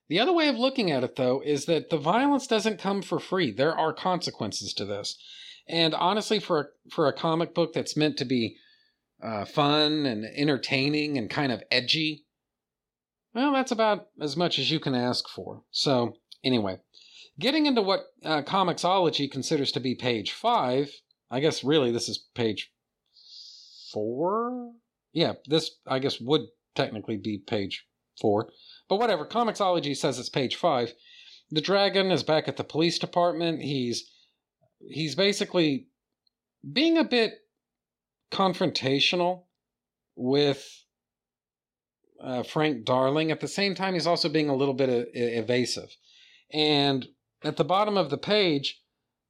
[0.09, 3.19] The other way of looking at it, though, is that the violence doesn't come for
[3.19, 3.51] free.
[3.51, 5.17] There are consequences to this,
[5.67, 8.57] and honestly, for a, for a comic book that's meant to be
[9.21, 12.25] uh, fun and entertaining and kind of edgy,
[13.33, 15.63] well, that's about as much as you can ask for.
[15.71, 16.79] So, anyway,
[17.39, 20.89] getting into what uh, Comixology considers to be page five,
[21.29, 22.71] I guess really this is page
[23.91, 24.71] four?
[25.11, 26.41] Yeah, this, I guess, would
[26.75, 27.85] technically be page
[28.19, 28.49] four.
[28.89, 30.93] But whatever, Comixology says it's page five.
[31.49, 33.61] The dragon is back at the police department.
[33.61, 34.09] He's
[34.89, 35.87] he's basically
[36.71, 37.33] being a bit
[38.31, 39.43] confrontational
[40.15, 40.83] with
[42.21, 43.31] uh, Frank Darling.
[43.31, 45.95] At the same time, he's also being a little bit evasive.
[46.51, 47.07] And
[47.43, 48.81] at the bottom of the page,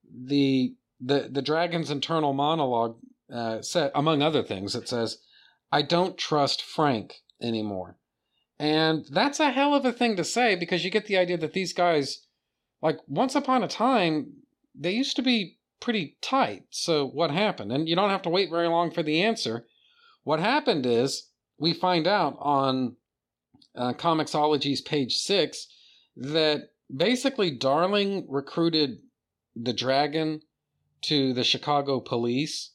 [0.10, 2.98] the the the dragon's internal monologue
[3.32, 5.18] uh, said, among other things, it says,
[5.72, 7.98] "I don't trust Frank anymore,"
[8.60, 11.54] and that's a hell of a thing to say because you get the idea that
[11.54, 12.26] these guys,
[12.82, 14.34] like once upon a time,
[14.74, 16.64] they used to be pretty tight.
[16.72, 17.72] So what happened?
[17.72, 19.68] And you don't have to wait very long for the answer.
[20.24, 22.96] What happened is we find out on
[23.76, 25.68] uh, Comixology's page six
[26.16, 28.98] that basically Darling recruited
[29.56, 30.42] the Dragon
[31.04, 32.72] to the Chicago police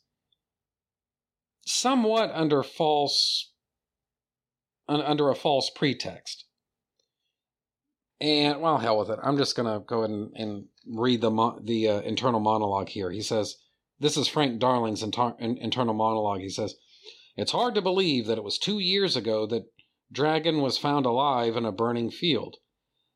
[1.65, 3.52] somewhat under false
[4.89, 6.45] under a false pretext.
[8.21, 9.19] And well, hell with it.
[9.23, 13.11] I'm just gonna go ahead and, and read the mo- the uh, internal monologue here.
[13.11, 13.57] He says,
[13.99, 16.77] "This is Frank Darling's inter- internal monologue." He says,
[17.37, 19.65] "It's hard to believe that it was two years ago that
[20.13, 22.59] Dragon was found alive in a burning field.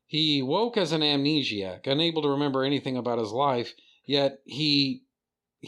[0.07, 3.75] He woke as an amnesiac, unable to remember anything about his life,
[4.05, 5.03] yet he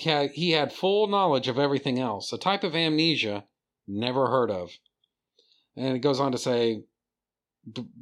[0.03, 3.45] had, he had full knowledge of everything else, a type of amnesia
[3.87, 4.71] never heard of.
[5.79, 6.83] And it goes on to say,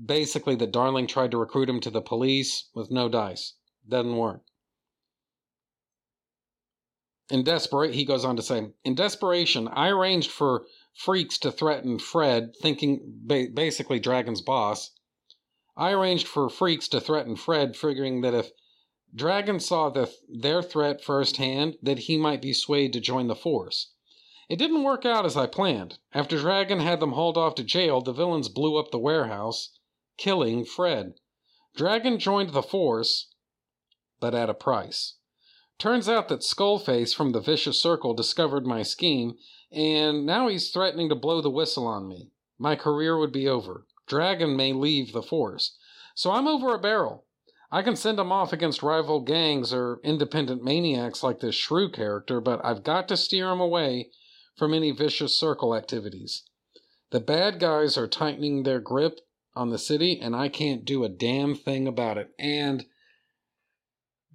[0.03, 3.53] basically that Darling tried to recruit him to the police with no dice.
[3.87, 4.41] Doesn't work.
[7.29, 11.99] In desperate, he goes on to say, in desperation, I arranged for freaks to threaten
[11.99, 14.91] Fred, thinking ba- basically Dragon's boss.
[15.75, 18.49] I arranged for freaks to threaten Fred, figuring that if
[19.13, 23.91] Dragon saw the, their threat firsthand, that he might be swayed to join the force.
[24.49, 25.99] It didn't work out as I planned.
[26.13, 29.77] After Dragon had them hauled off to jail, the villains blew up the warehouse,
[30.15, 31.15] killing Fred.
[31.75, 33.27] Dragon joined the force,
[34.21, 35.15] but at a price.
[35.77, 39.37] Turns out that Skullface from the Vicious Circle discovered my scheme,
[39.69, 42.31] and now he's threatening to blow the whistle on me.
[42.57, 43.85] My career would be over.
[44.07, 45.77] Dragon may leave the force.
[46.15, 47.25] So I'm over a barrel.
[47.69, 52.39] I can send him off against rival gangs or independent maniacs like this Shrew character,
[52.39, 54.09] but I've got to steer him away
[54.57, 56.43] from any vicious circle activities.
[57.11, 59.21] The bad guys are tightening their grip
[59.55, 62.31] on the city, and I can't do a damn thing about it.
[62.37, 62.85] And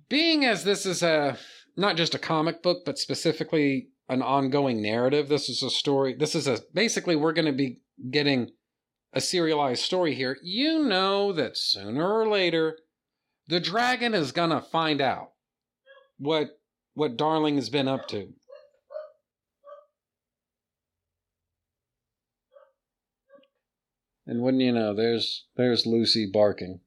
[0.09, 1.39] being as this is a
[1.77, 6.15] not just a comic book, but specifically an ongoing narrative, this is a story.
[6.15, 7.81] This is a basically we're going to be
[8.11, 8.51] getting
[9.13, 10.39] a serialized story here.
[10.43, 12.79] You know that sooner or later
[13.49, 15.33] the dragon is gonna find out
[16.19, 16.59] what
[16.95, 18.33] what Darling has been up to.
[24.27, 26.81] And wouldn't you know, there's there's Lucy barking.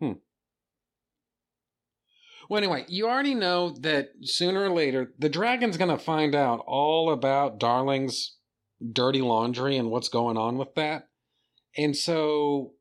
[0.00, 0.12] Hmm.
[2.48, 7.12] Well, anyway, you already know that sooner or later the dragon's gonna find out all
[7.12, 8.36] about Darling's
[8.92, 11.08] dirty laundry and what's going on with that.
[11.76, 12.72] And so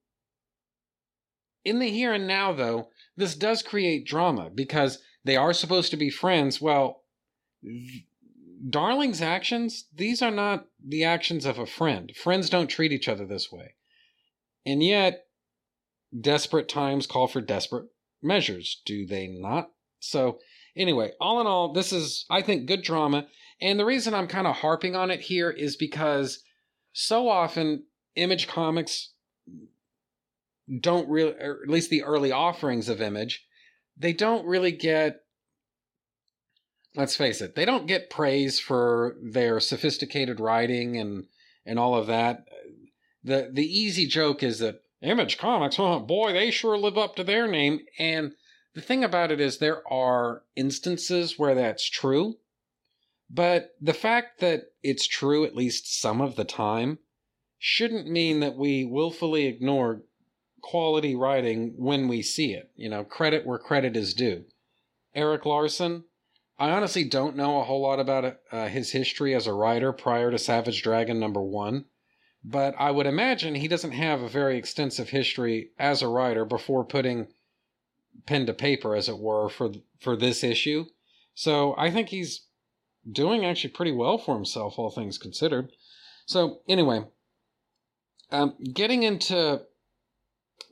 [1.64, 5.98] in the here and now, though, this does create drama because they are supposed to
[5.98, 6.60] be friends.
[6.60, 7.04] Well,
[8.68, 12.16] Darling's actions, these are not the actions of a friend.
[12.16, 13.76] Friends don't treat each other this way.
[14.66, 15.26] And yet,
[16.18, 17.88] desperate times call for desperate
[18.22, 19.72] measures, do they not?
[20.00, 20.40] So,
[20.76, 23.28] anyway, all in all, this is, I think, good drama.
[23.60, 26.44] And the reason I'm kind of harping on it here is because
[26.94, 29.12] so often Image Comics
[30.80, 33.46] don't really, or at least the early offerings of Image,
[33.98, 35.23] they don't really get
[36.96, 41.26] let's face it, they don't get praise for their sophisticated writing and
[41.66, 42.46] and all of that.
[43.24, 47.24] The the easy joke is that Image Comics, oh boy, they sure live up to
[47.24, 47.82] their name.
[48.00, 48.34] And
[48.74, 52.38] the thing about it is there are instances where that's true.
[53.30, 57.00] But the fact that it's true at least some of the time
[57.58, 60.04] shouldn't mean that we willfully ignore
[60.62, 62.72] quality writing when we see it.
[62.76, 64.46] You know, credit where credit is due.
[65.16, 66.06] Erik Larsen,
[66.64, 70.32] I honestly don't know a whole lot about uh, his history as a writer prior
[70.32, 71.84] to Savage Dragon number one,
[72.42, 76.86] but I would imagine he doesn't have a very extensive history as a writer before
[76.86, 77.28] putting
[78.26, 80.86] pen to paper, as it were, for for this issue.
[81.36, 82.46] So I think he's
[83.12, 85.70] doing actually pretty well for himself, all things considered.
[86.26, 87.04] So anyway,
[88.32, 89.64] um, getting into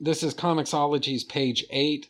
[0.00, 2.08] this is Comixology's page eight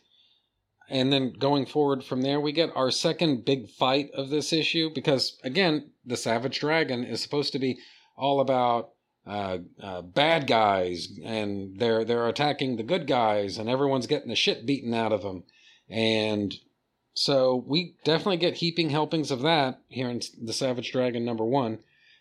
[0.93, 4.91] and then going forward from there, we get our second big fight of this issue
[4.93, 7.79] because, again, the Savage Dragon is supposed to be
[8.15, 8.91] all about
[9.25, 14.35] uh, uh, bad guys and they're they're attacking the good guys and everyone's getting the
[14.35, 15.45] shit beaten out of them.
[15.89, 16.53] And
[17.15, 21.79] so we definitely get heaping helpings of that here in the savage dragon number one.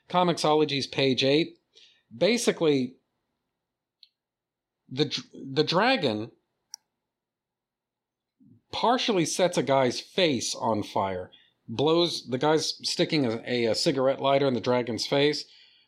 [0.09, 1.59] Comixology's page eight.
[2.17, 2.95] Basically
[4.89, 6.31] the the dragon
[8.73, 11.31] partially sets a guy's face on fire.
[11.69, 15.45] Blows the guy's sticking a, a, a cigarette lighter in the dragon's face.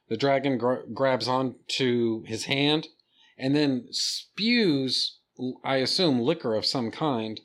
[0.09, 2.88] The dragon gra- grabs onto his hand
[3.37, 5.18] and then spews,
[5.64, 7.40] I assume, liquor of some kind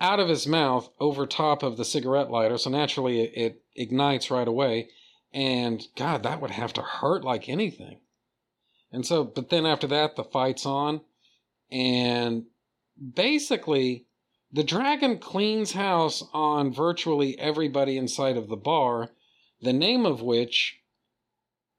[0.00, 2.56] out of his mouth over top of the cigarette lighter.
[2.56, 4.90] So naturally, it, it ignites right away.
[5.32, 8.00] And God, that would have to hurt like anything.
[8.90, 11.02] And so, but then after that, the fight's on.
[11.70, 12.44] And
[13.14, 14.06] basically,
[14.52, 19.10] the dragon cleans house on virtually everybody inside of the bar,
[19.60, 20.80] the name of which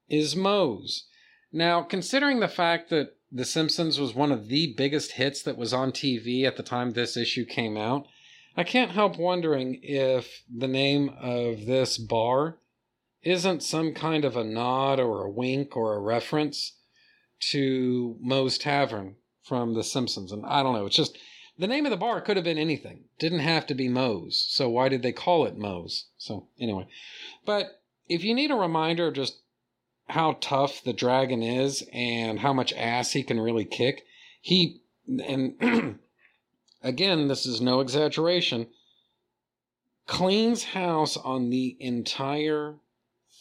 [0.08, 1.06] is Moe's.
[1.52, 5.74] Now, considering the fact that The Simpsons was one of the biggest hits that was
[5.74, 8.08] on TV at the time this issue came out,
[8.56, 12.58] I can't help wondering if the name of this bar
[13.22, 16.78] isn't some kind of a nod or a wink or a reference
[17.52, 20.32] to Moe's Tavern from The Simpsons.
[20.32, 21.18] And I don't know, it's just
[21.60, 23.04] the name of the bar could have been anything.
[23.20, 24.48] Didn't have to be Moe's.
[24.50, 26.06] So why did they call it Moe's?
[26.18, 26.88] So anyway,
[27.46, 29.40] but if you need a reminder of just
[30.08, 34.06] how tough the dragon is and how much ass he can really kick,
[34.42, 34.80] he
[35.28, 36.00] and
[36.82, 38.68] again, this is no exaggeration,
[40.08, 42.76] cleans house on the entire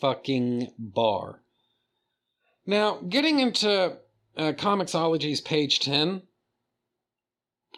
[0.00, 1.40] fucking bar.
[2.66, 3.96] Now, getting into
[4.36, 6.22] uh, Comixology's page 10,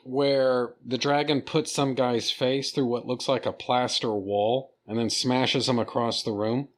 [0.05, 4.99] where the dragon puts some guy's face through what looks like a plaster wall and
[4.99, 6.69] then smashes him across the room.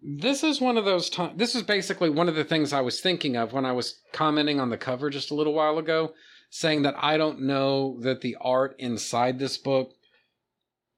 [0.00, 1.38] This is one of those times.
[1.38, 4.60] This is basically one of the things I was thinking of when I was commenting
[4.60, 6.14] on the cover just a little while ago,
[6.50, 9.92] saying that I don't know that the art inside this book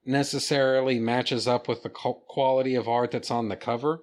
[0.04, 4.02] necessarily matches up with the quality of art that's on the cover.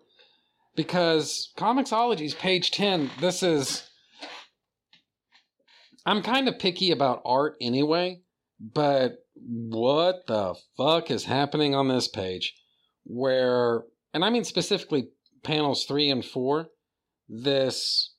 [0.75, 3.89] Because Comixology's page 10, this is
[6.07, 8.21] I'm kind of picky about art anyway,
[8.61, 12.55] but what the fuck is happening on this page?
[13.03, 13.83] Where,
[14.13, 15.09] and I mean specifically
[15.43, 16.69] panels three and four,
[17.27, 18.13] this,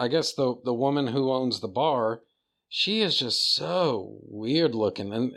[0.00, 2.22] I guess the, the woman who owns the bar,
[2.68, 5.12] she is just so weird looking.
[5.12, 5.34] And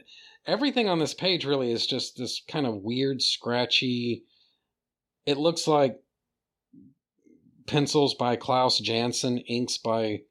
[0.48, 4.24] everything on this page really is just this kind of weird, scratchy,
[5.28, 6.00] it looks like
[7.68, 10.22] pencils by Klaus Janson, inks by,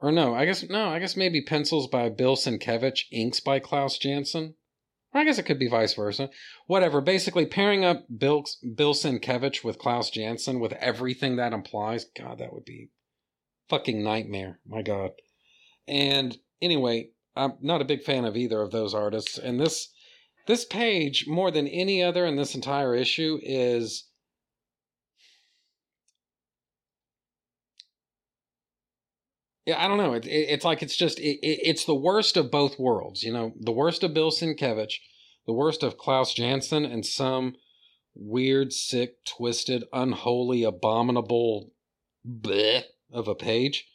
[0.00, 3.98] or no, I guess no, I guess maybe pencils by Bill Sienkiewicz, inks by Klaus
[3.98, 4.54] Janson.
[5.14, 6.30] Or I guess it could be vice versa.
[6.66, 7.00] Whatever.
[7.00, 8.44] Basically, pairing up Bill
[8.74, 12.04] Bill Sienkiewicz with Klaus Janson with everything that implies.
[12.04, 12.90] God, that would be
[13.68, 14.60] fucking nightmare.
[14.66, 15.12] My God.
[15.88, 19.38] And anyway, I'm not a big fan of either of those artists.
[19.38, 19.88] And this
[20.46, 24.08] this page, more than any other in this entire issue, is
[29.66, 30.14] yeah, I don't know.
[30.14, 33.22] It, it, it's like it's just it, it's the worst of both worlds.
[33.24, 34.94] You know, the worst of Bill Sienkiewicz,
[35.46, 37.56] the worst of Klaus Janson, and some
[38.14, 41.72] weird, sick, twisted, unholy, abominable
[42.26, 43.88] bleh of a page.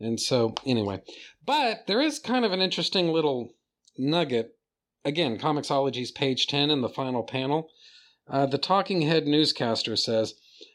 [0.00, 1.02] And so, anyway,
[1.44, 3.54] but there is kind of an interesting little
[3.96, 4.56] nugget.
[5.04, 7.70] Again, Comixology's page 10 in the final panel.
[8.28, 10.34] Uh, the talking head newscaster says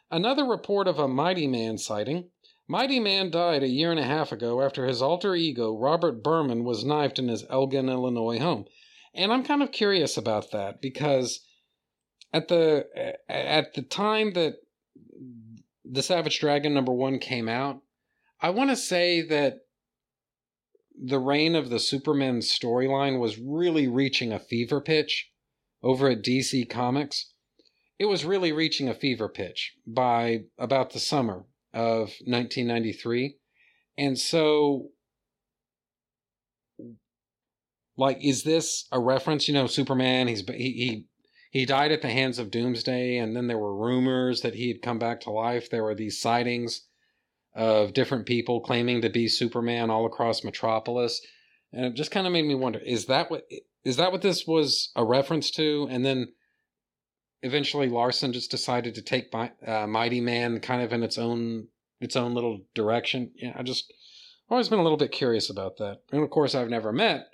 [0.09, 2.29] Another report of a Mighty Man sighting.
[2.69, 6.65] Mighty Man died a year and a half ago after his alter ego, Robert Berman,
[6.65, 8.65] was knifed in his Elgin, Illinois home.
[9.13, 11.45] And I'm kind of curious about that because
[12.33, 12.85] at the
[13.29, 14.55] at the time that
[15.85, 17.81] the Savage Dragon number 1 came out,
[18.41, 19.59] I want to say that
[21.01, 25.31] the reign of the Superman storyline was really reaching a fever pitch
[25.81, 27.33] over at DC Comics.
[27.97, 33.37] It was really reaching a fever pitch by about the summer of 1993.
[33.97, 34.89] And so,
[37.97, 39.47] like, is this a reference?
[39.47, 41.05] You know, Superman, he's, he, he,
[41.51, 44.81] he died at the hands of Doomsday, and then there were rumors that he had
[44.81, 45.69] come back to life.
[45.69, 46.81] There were these sightings
[47.55, 51.21] of different people claiming to be Superman all across Metropolis.
[51.73, 53.47] And it just kind of made me wonder, is that what
[53.83, 55.87] is that what this was a reference to?
[55.89, 56.27] And then
[57.41, 61.67] eventually Larsen just decided to take uh, Mighty Man kind of in its own
[61.99, 63.31] its own little direction.
[63.35, 63.93] Yeah, I just
[64.49, 66.01] always been a little bit curious about that.
[66.11, 67.27] And of course, I've never met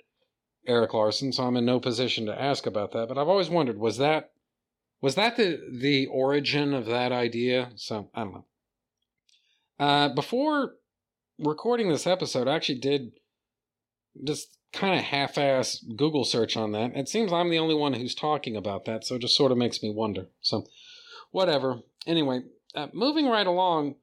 [0.66, 3.08] Erik Larsen, so I'm in no position to ask about that.
[3.08, 4.30] But I've always wondered, was that
[5.00, 7.70] was that the the origin of that idea?
[7.76, 8.44] So I don't know.
[9.78, 10.74] Uh, before
[11.38, 13.12] recording this episode, I actually did
[14.22, 16.96] just kind of half ass Google search on that.
[16.96, 19.58] It seems I'm the only one who's talking about that, so it just sort of
[19.58, 20.26] makes me wonder.
[20.40, 20.66] So,
[21.30, 21.80] whatever.
[22.06, 22.42] Anyway,
[22.74, 23.94] uh, moving right along,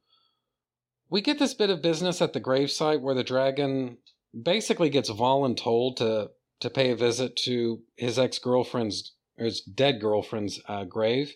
[1.09, 3.97] we get this bit of business at the gravesite where the dragon
[4.39, 9.99] basically gets voluntold to to pay a visit to his ex girlfriend's or his dead
[9.99, 11.34] girlfriend's uh, grave,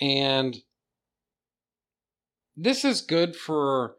[0.00, 0.58] and
[2.56, 3.96] this is good for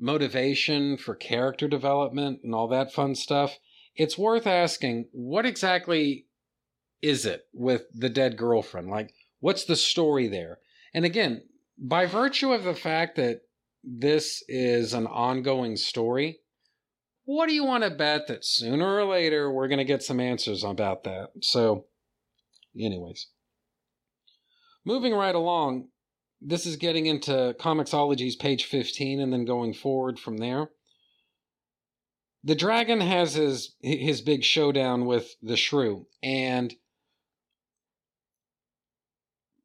[0.00, 3.58] motivation, for character development, and all that fun stuff.
[3.96, 6.26] It's worth asking what exactly
[7.02, 8.88] is it with the dead girlfriend?
[8.88, 10.58] Like, what's the story there?
[10.92, 11.42] And again,
[11.78, 13.42] by virtue of the fact that
[13.82, 16.38] this is an ongoing story,
[17.24, 20.20] what do you want to bet that sooner or later we're going to get some
[20.20, 21.30] answers about that?
[21.40, 21.86] So,
[22.78, 23.28] anyways,
[24.84, 25.88] moving right along,
[26.40, 30.68] this is getting into Comixology's page 15 and then going forward from there.
[32.44, 36.74] The dragon has his his big showdown with the shrew and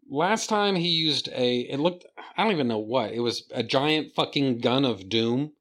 [0.10, 2.06] last time he used a it looked
[2.38, 3.12] I don't even know what.
[3.12, 5.52] It was a giant fucking gun of doom,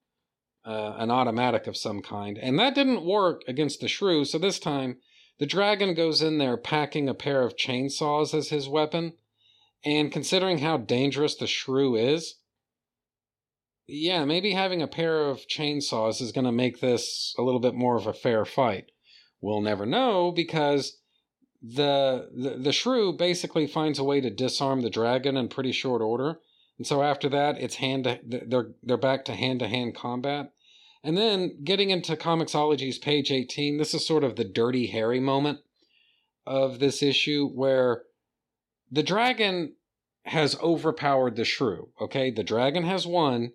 [0.65, 2.39] uh, an automatic of some kind.
[2.39, 4.99] And that didn't work against the shrew, so this time
[5.39, 9.15] the dragon goes in there packing a pair of chainsaws as his weapon
[9.85, 12.37] and considering how dangerous the shrew is,
[13.89, 17.75] yeah, maybe having a pair of chainsaws is going to make this a little bit
[17.75, 18.91] more of a fair fight.
[19.41, 20.99] We'll never know because
[21.63, 26.03] the, the the shrew basically finds a way to disarm the dragon in pretty short
[26.03, 26.39] order.
[26.77, 30.53] And so after that, it's hand to, they're they're back to hand to hand combat.
[31.03, 35.61] And then getting into Comixology's page 18, this is sort of the dirty Harry moment
[36.47, 38.03] of this issue where
[38.91, 39.75] the dragon
[40.25, 41.89] has overpowered the shrew.
[42.01, 43.53] Okay, the dragon has won,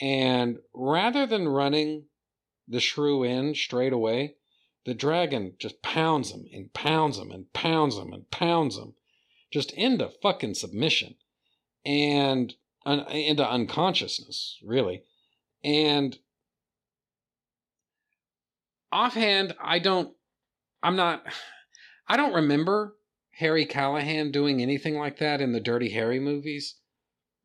[0.00, 2.06] and rather than running
[2.66, 4.36] the shrew in straight away,
[4.86, 8.94] the dragon just pounds him and pounds him and pounds him and pounds him,
[9.50, 11.16] just into fucking submission
[11.84, 12.54] and
[12.86, 15.02] un- into unconsciousness, really.
[15.62, 16.18] And
[18.90, 20.14] offhand, I don't,
[20.82, 21.24] I'm not,
[22.08, 22.96] I don't remember
[23.32, 26.76] Harry Callahan doing anything like that in the Dirty Harry movies.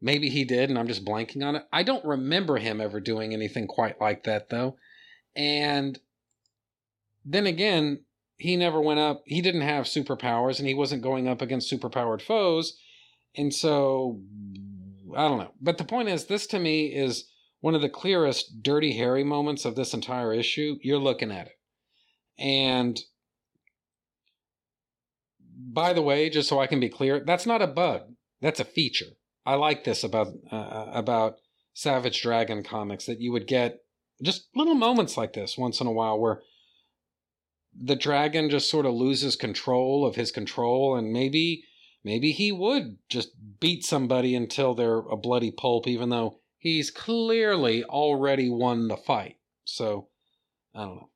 [0.02, 1.64] Maybe he did, and I'm just blanking on it.
[1.72, 4.78] I don't remember him ever doing anything quite like that, though.
[5.36, 6.00] And
[7.24, 8.04] then again,
[8.38, 12.22] he never went up, he didn't have superpowers, and he wasn't going up against superpowered
[12.22, 12.78] foes.
[13.36, 14.22] And so
[15.16, 15.52] I don't know.
[15.62, 17.26] But the point is, this to me is
[17.62, 20.78] one of the clearest Dirty Harry moments of this entire issue.
[20.82, 21.54] You're looking at it.
[22.38, 23.00] And
[25.58, 28.14] by the way, just so I can be clear, that's not a bug.
[28.42, 29.14] That's a feature.
[29.46, 31.38] I like this about uh, about
[31.74, 33.80] Savage Dragon comics that you would get
[34.24, 36.42] just little moments like this once in a while where
[37.80, 41.66] the dragon just sort of loses control of his control and maybe
[42.04, 47.84] maybe he would just beat somebody until they're a bloody pulp even though he's clearly
[47.84, 49.36] already won the fight.
[49.66, 50.08] So
[50.74, 51.10] i don't know.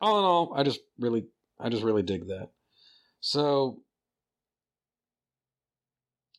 [0.00, 1.26] All in all i just really
[1.60, 2.50] i just really dig that.
[3.20, 3.82] So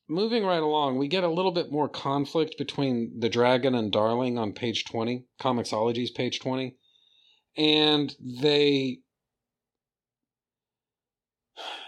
[0.10, 4.38] moving right along we get a little bit more conflict between the dragon and darling
[4.38, 6.76] on page 20 comiXology's page 20
[7.58, 9.00] and they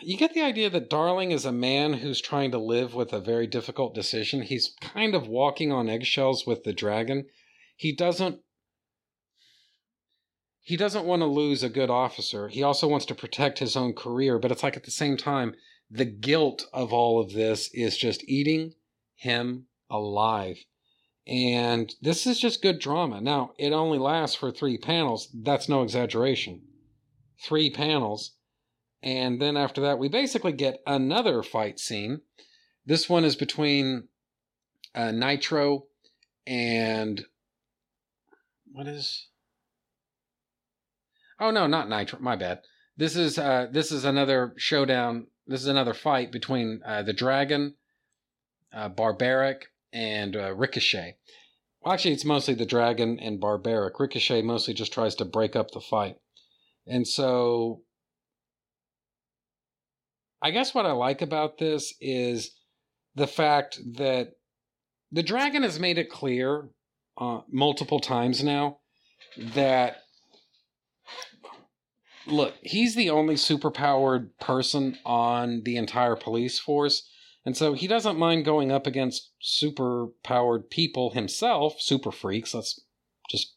[0.02, 3.20] you get the idea that Darling is a man who's trying to live with a
[3.20, 4.42] very difficult decision.
[4.42, 7.28] He's kind of walking on eggshells with the dragon.
[7.76, 8.40] He doesn't
[10.64, 12.48] he doesn't want to lose a good officer.
[12.48, 15.56] He also wants to protect his own career, but it's like at the same time
[15.92, 18.74] the guilt of all of this is just eating
[19.16, 20.58] him alive.
[21.28, 23.22] And this is just good drama.
[23.22, 25.30] Now, it only lasts for 3 panels.
[25.34, 26.62] That's no exaggeration.
[27.44, 28.34] 3 panels
[29.04, 32.22] and then after that, we basically get another fight scene.
[32.86, 34.08] This one is between
[34.94, 35.86] uh, Nitro
[36.46, 37.26] and
[38.72, 39.28] what is?
[41.40, 42.20] Oh no, not Nitro.
[42.20, 42.62] My bad.
[42.96, 45.28] This is uh, this is another showdown.
[45.48, 47.76] This is another fight between uh, the Dragon,
[48.74, 51.18] uh, Barbaric, and uh, Ricochet.
[51.82, 54.00] Well, actually, it's mostly the Dragon and Barbaric.
[54.00, 56.18] Ricochet mostly just tries to break up the fight,
[56.86, 57.82] and so
[60.42, 62.52] I guess what I like about this is
[63.16, 64.34] the fact that
[65.12, 66.70] the dragon has made it clear
[67.18, 68.80] uh, multiple times now
[69.38, 70.01] that
[72.32, 77.08] look, he's the only superpowered person on the entire police force.
[77.46, 82.54] And so he doesn't mind going up against superpowered people himself, super freaks.
[82.54, 82.80] Let's
[83.30, 83.56] just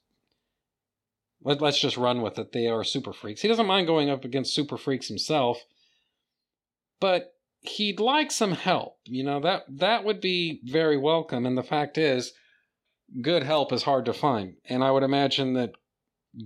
[1.43, 2.53] let, let's just run with it.
[2.53, 3.43] They are super freaks.
[3.43, 5.63] He doesn't mind going up against super freaks himself
[7.05, 8.97] but he'd like some help.
[9.05, 11.45] You know, that that would be very welcome.
[11.45, 12.33] And the fact is,
[13.21, 14.55] good help is hard to find.
[14.71, 15.73] And I would imagine that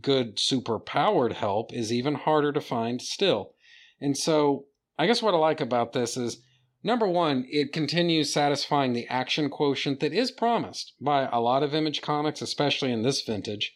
[0.01, 3.55] good super powered help is even harder to find still.
[4.01, 4.66] And so
[4.99, 6.43] I guess what I like about this is
[6.82, 11.74] number one, it continues satisfying the action quotient that is promised by a lot of
[11.74, 13.74] image comics, especially in this vintage.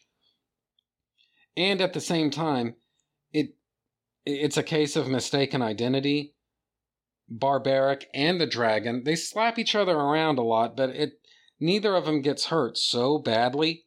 [1.55, 2.75] And at the same time,
[3.31, 3.55] it
[4.25, 6.33] it's a case of mistaken identity
[7.29, 11.19] Barbaric and the Dragon, they slap each other around a lot, but it
[11.59, 13.85] neither of them gets hurt so badly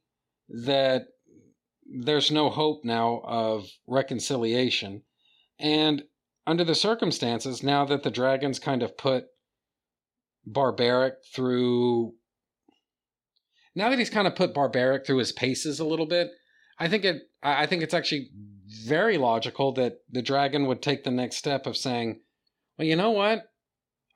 [0.48, 1.08] that
[1.88, 5.02] there's no hope now of reconciliation.
[5.58, 6.04] And
[6.46, 9.26] under the circumstances, now that the dragons kind of put
[10.44, 12.14] Barbaric through
[13.74, 16.30] now that he's kind of put Barbaric through his paces a little bit,
[16.78, 18.30] I think it I think it's actually
[18.84, 22.20] very logical that the dragon would take the next step of saying,
[22.78, 23.44] well, you know what?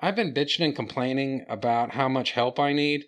[0.01, 3.05] I've been bitching and complaining about how much help I need.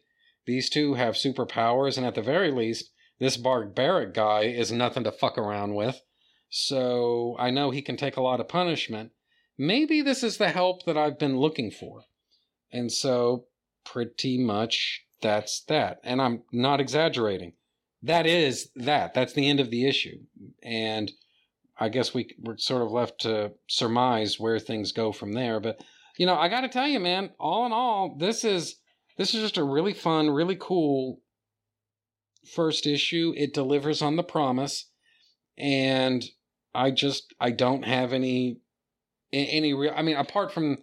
[0.47, 2.91] These two have superpowers, and at the very least,
[3.23, 6.01] this barbaric guy is nothing to fuck around with.
[6.51, 9.13] So I know he can take a lot of punishment.
[9.57, 12.03] Maybe this is the help that I've been looking for.
[12.73, 13.45] And so,
[13.85, 16.01] pretty much, that's that.
[16.03, 17.53] And I'm not exaggerating.
[18.03, 19.15] That is that.
[19.15, 20.19] That's the end of the issue.
[20.61, 21.13] And
[21.79, 25.61] I guess we we're sort of left to surmise where things go from there.
[25.61, 25.81] But
[26.19, 28.81] you know, I got to tell you, man, all in all, this is
[29.17, 31.22] this is just a really fun, really cool
[32.45, 33.33] first issue.
[33.37, 34.87] It delivers on the promise,
[35.57, 36.25] and
[36.75, 38.61] I just I don't have any
[39.33, 39.93] any real.
[39.97, 40.79] I mean, apart from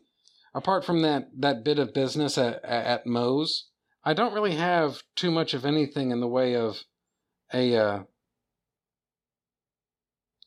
[0.53, 3.69] apart from that that bit of business at at Moe's,
[4.03, 6.83] I don't really have too much of anything in the way of
[7.53, 8.03] a uh,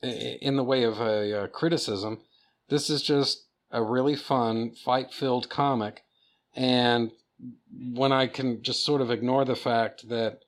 [0.02, 2.20] in the way of a, a criticism.
[2.68, 6.02] This is just a really fun, fight filled comic.
[6.54, 7.12] And
[7.72, 10.40] when I can just sort of ignore the fact that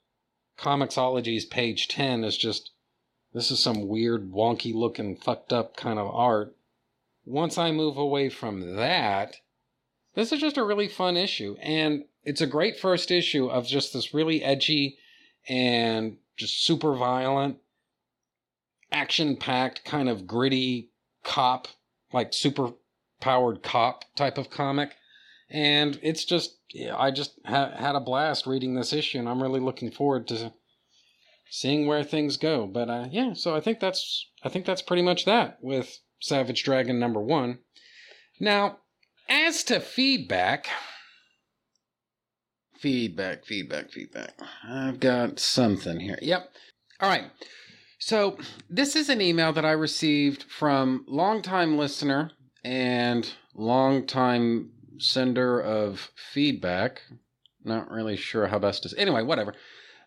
[0.58, 2.70] ComiXology's page 10 is just
[3.34, 6.56] this is some weird, wonky looking, fucked up kind of art.
[7.24, 9.36] Once I move away from that,
[10.14, 11.56] this is just a really fun issue.
[11.60, 14.98] And it's a great first issue of just this really edgy
[15.48, 17.58] and just super violent
[18.92, 20.90] action packed, kind of gritty
[21.24, 21.66] cop,
[22.12, 22.70] like super
[23.20, 24.94] powered cop type of comic.
[25.50, 29.40] And it's just, yeah, I just ha- had a blast reading this issue, and I'm
[29.40, 30.52] really looking forward to
[31.48, 32.66] seeing where things go.
[32.66, 36.64] But uh, yeah, so I think that's I think that's pretty much that with Savage
[36.64, 37.60] Dragon number one.
[38.40, 38.78] Now,
[39.28, 40.66] as to feedback,
[42.80, 44.32] feedback, feedback, feedback.
[44.68, 46.18] I've got something here.
[46.20, 46.50] Yep.
[47.00, 47.30] All right.
[48.00, 48.36] So
[48.68, 52.32] this is an email that I received from longtime listener
[52.64, 57.02] and longtime sender of feedback.
[57.64, 58.98] Not really sure how best to.
[58.98, 59.54] Anyway, whatever.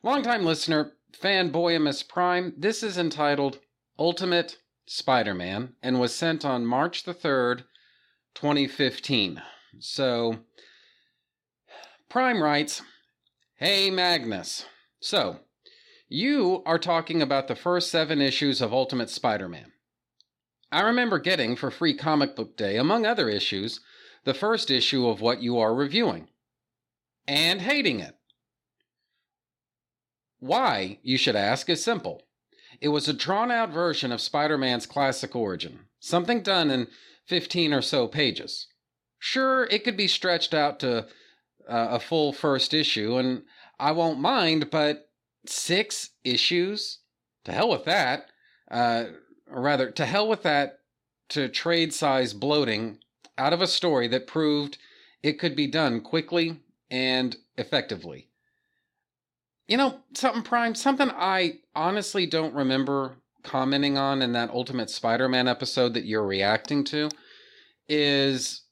[0.03, 2.53] Longtime listener, fanboymus prime.
[2.57, 3.59] This is entitled
[3.97, 7.63] Ultimate Spider-Man and was sent on March the third,
[8.35, 9.41] 2015.
[9.79, 10.37] So
[12.09, 12.81] Prime writes,
[13.55, 14.65] Hey Magnus.
[15.01, 15.41] So,
[16.07, 19.73] you are talking about the first seven issues of Ultimate Spider Man.
[20.71, 23.81] I remember getting for free comic book day, among other issues,
[24.27, 26.27] the first issue of what you are reviewing
[27.29, 28.17] and hating it.
[30.39, 32.23] Why, you should ask, is simple.
[32.81, 36.89] It was a drawn out version of Spider Man's classic origin, something done in
[37.27, 38.67] 15 or so pages.
[39.17, 41.05] Sure, it could be stretched out to
[41.69, 43.43] uh, a full first issue, and
[43.79, 45.09] I won't mind, but
[45.45, 46.99] six issues?
[47.45, 48.25] To hell with that.
[48.69, 49.05] Uh,
[49.49, 50.79] or rather, to hell with that
[51.29, 52.99] to trade size bloating
[53.37, 54.77] out of a story that proved
[55.23, 56.59] it could be done quickly
[56.89, 58.29] and effectively.
[59.67, 65.27] You know, something prime, something I honestly don't remember commenting on in that Ultimate Spider
[65.27, 67.09] Man episode that you're reacting to
[67.87, 68.63] is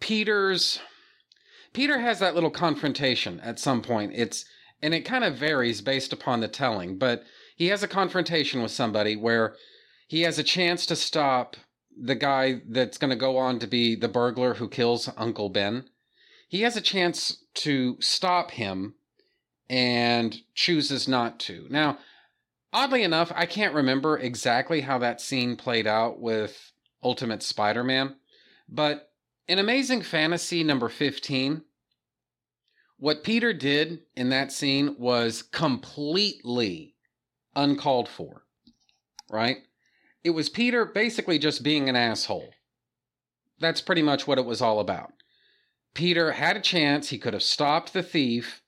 [0.00, 0.80] Peter's
[1.72, 4.12] Peter has that little confrontation at some point.
[4.14, 4.44] It's
[4.82, 7.24] and it kind of varies based upon the telling, but
[7.56, 9.56] he has a confrontation with somebody where
[10.06, 11.56] he has a chance to stop
[12.00, 15.84] the guy that's going to go on to be the burglar who kills Uncle Ben.
[16.48, 18.94] He has a chance to stop him
[19.68, 21.66] and chooses not to.
[21.70, 21.98] Now,
[22.72, 26.72] oddly enough, I can't remember exactly how that scene played out with
[27.02, 28.16] Ultimate Spider Man,
[28.68, 29.10] but
[29.46, 31.62] in Amazing Fantasy number 15,
[32.98, 36.94] what Peter did in that scene was completely
[37.54, 38.44] uncalled for,
[39.30, 39.58] right?
[40.24, 42.50] It was Peter basically just being an asshole.
[43.60, 45.12] That's pretty much what it was all about.
[45.94, 48.62] Peter had a chance, he could have stopped the thief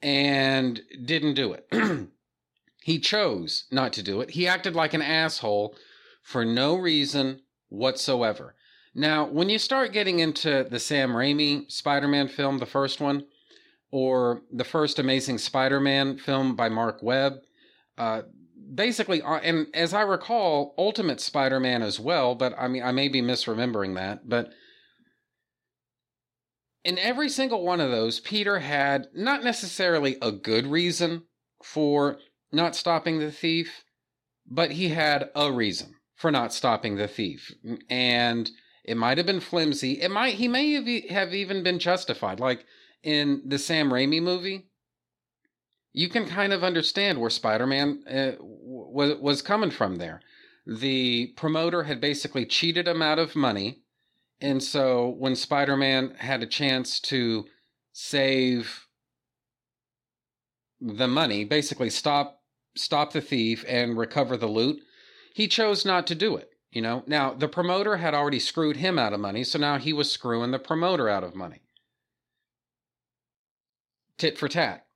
[0.00, 1.66] and didn't do it.
[2.82, 4.30] he chose not to do it.
[4.30, 5.74] He acted like an asshole
[6.22, 8.54] for no reason whatsoever.
[8.94, 13.24] Now, when you start getting into the Sam Raimi Spider Man film, the first one,
[13.90, 17.34] or the first Amazing Spider Man film by Mark Webb,
[17.98, 18.22] uh,
[18.72, 22.92] basically, uh, and as I recall, Ultimate Spider Man as well, but I mean, I
[22.92, 24.50] may be misremembering that, but
[26.84, 31.24] in every single one of those, Peter had not necessarily a good reason
[31.62, 32.18] for
[32.52, 33.84] not stopping the thief,
[34.46, 37.52] but he had a reason for not stopping the thief.
[37.88, 38.50] And
[38.84, 40.00] it might have been flimsy.
[40.00, 42.40] It might he may have even been justified.
[42.40, 42.64] Like
[43.02, 44.69] in the Sam Raimi movie,
[45.92, 50.20] you can kind of understand where Spider-Man uh, was was coming from there.
[50.66, 53.82] The promoter had basically cheated him out of money,
[54.40, 57.46] and so when Spider-Man had a chance to
[57.92, 58.86] save
[60.80, 62.40] the money, basically stop
[62.76, 64.80] stop the thief and recover the loot,
[65.34, 66.50] he chose not to do it.
[66.70, 69.92] You know, now the promoter had already screwed him out of money, so now he
[69.92, 71.62] was screwing the promoter out of money.
[74.18, 74.86] Tit for tat.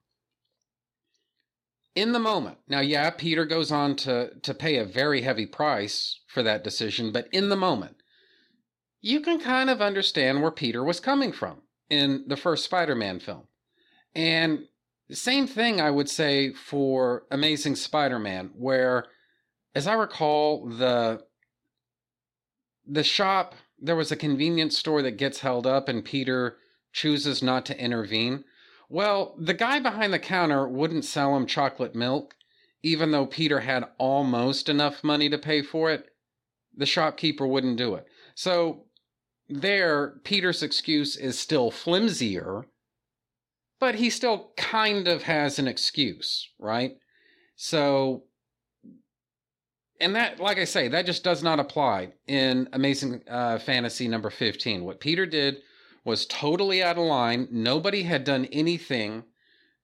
[1.94, 6.20] In the moment, now, yeah, Peter goes on to, to pay a very heavy price
[6.26, 7.96] for that decision, but in the moment,
[9.00, 13.20] you can kind of understand where Peter was coming from in the first Spider Man
[13.20, 13.44] film.
[14.14, 14.66] And
[15.10, 19.04] same thing I would say for Amazing Spider Man, where,
[19.74, 21.22] as I recall, the
[22.86, 26.56] the shop, there was a convenience store that gets held up and Peter
[26.92, 28.44] chooses not to intervene.
[28.94, 32.36] Well, the guy behind the counter wouldn't sell him chocolate milk,
[32.80, 36.10] even though Peter had almost enough money to pay for it.
[36.76, 38.06] The shopkeeper wouldn't do it.
[38.36, 38.84] So,
[39.48, 42.66] there, Peter's excuse is still flimsier,
[43.80, 46.92] but he still kind of has an excuse, right?
[47.56, 48.22] So,
[50.00, 54.30] and that, like I say, that just does not apply in Amazing uh, Fantasy number
[54.30, 54.84] 15.
[54.84, 55.62] What Peter did
[56.04, 57.48] was totally out of line.
[57.50, 59.24] Nobody had done anything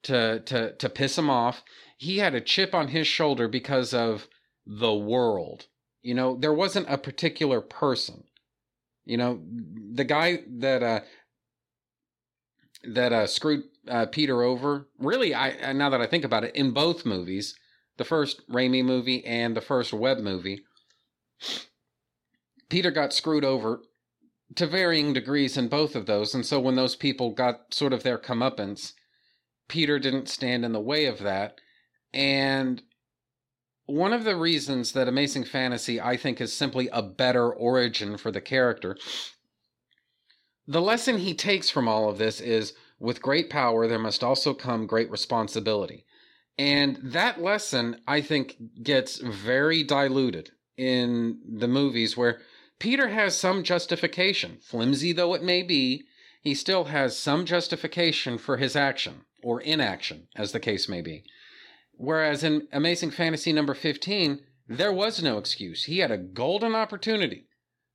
[0.02, 1.62] to, to, to piss him off.
[1.96, 4.28] He had a chip on his shoulder because of
[4.66, 5.66] the world.
[6.02, 8.24] You know, there wasn't a particular person.
[9.04, 9.40] You know,
[9.92, 11.00] the guy that, uh,
[12.84, 14.88] that uh, screwed uh, Peter over.
[14.98, 17.54] Really, I now that I think about it, in both movies,
[17.96, 20.62] the first Raimi movie and the first Webb movie,
[22.68, 23.82] Peter got screwed over
[24.56, 26.34] to varying degrees in both of those.
[26.34, 28.92] And so when those people got sort of their comeuppance,
[29.68, 31.60] Peter didn't stand in the way of that.
[32.12, 32.82] And
[33.86, 38.30] one of the reasons that Amazing Fantasy, I think, is simply a better origin for
[38.30, 38.96] the character,
[40.66, 44.54] the lesson he takes from all of this is with great power, there must also
[44.54, 46.04] come great responsibility.
[46.58, 52.40] And that lesson, I think, gets very diluted in the movies where
[52.80, 56.02] Peter has some justification, flimsy though it may be,
[56.42, 61.22] he still has some justification for his action, or inaction, as the case may be.
[61.92, 65.84] Whereas in Amazing Fantasy number 15, there was no excuse.
[65.84, 67.46] He had a golden opportunity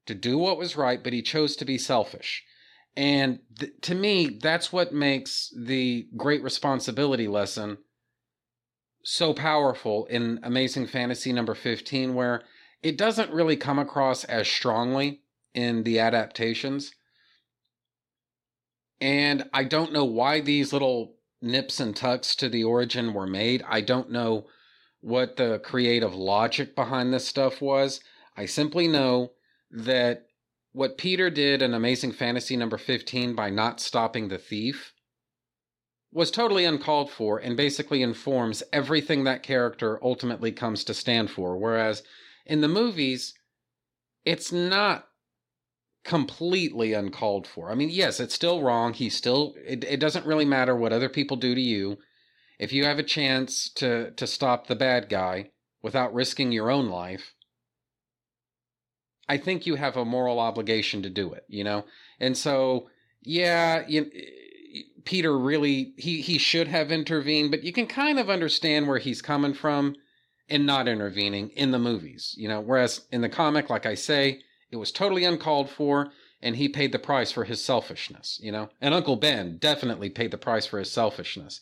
[0.05, 2.43] to do what was right, but he chose to be selfish.
[2.95, 7.79] And th- to me, that's what makes the great responsibility lesson
[9.03, 12.43] so powerful in Amazing Fantasy number 15, where
[12.85, 15.21] it doesn't really come across as strongly
[15.55, 16.93] in the adaptations.
[19.01, 23.63] And I don't know why these little nips and tucks to the origin were made.
[23.67, 24.45] I don't know
[25.01, 28.01] what the creative logic behind this stuff was.
[28.37, 29.31] I simply know
[29.71, 30.27] that
[30.71, 34.93] what Peter did in Amazing Fantasy number 15 by not stopping the thief
[36.11, 41.57] was totally uncalled for and basically informs everything that character ultimately comes to stand for.
[41.57, 42.03] Whereas
[42.45, 43.33] in the movies,
[44.23, 45.07] it's not
[46.03, 47.71] completely uncalled for.
[47.71, 48.93] I mean, yes, it's still wrong.
[48.93, 51.97] He still it, it doesn't really matter what other people do to you.
[52.59, 55.49] If you have a chance to to stop the bad guy
[55.81, 57.33] without risking your own life,
[59.27, 61.85] I think you have a moral obligation to do it, you know?
[62.19, 62.89] And so,
[63.21, 64.09] yeah, you,
[65.03, 69.21] Peter really he he should have intervened, but you can kind of understand where he's
[69.21, 69.95] coming from
[70.47, 74.41] in not intervening in the movies, you know, whereas in the comic, like I say,
[74.71, 78.69] it was totally uncalled for and he paid the price for his selfishness, you know.
[78.79, 81.59] And Uncle Ben definitely paid the price for his selfishness.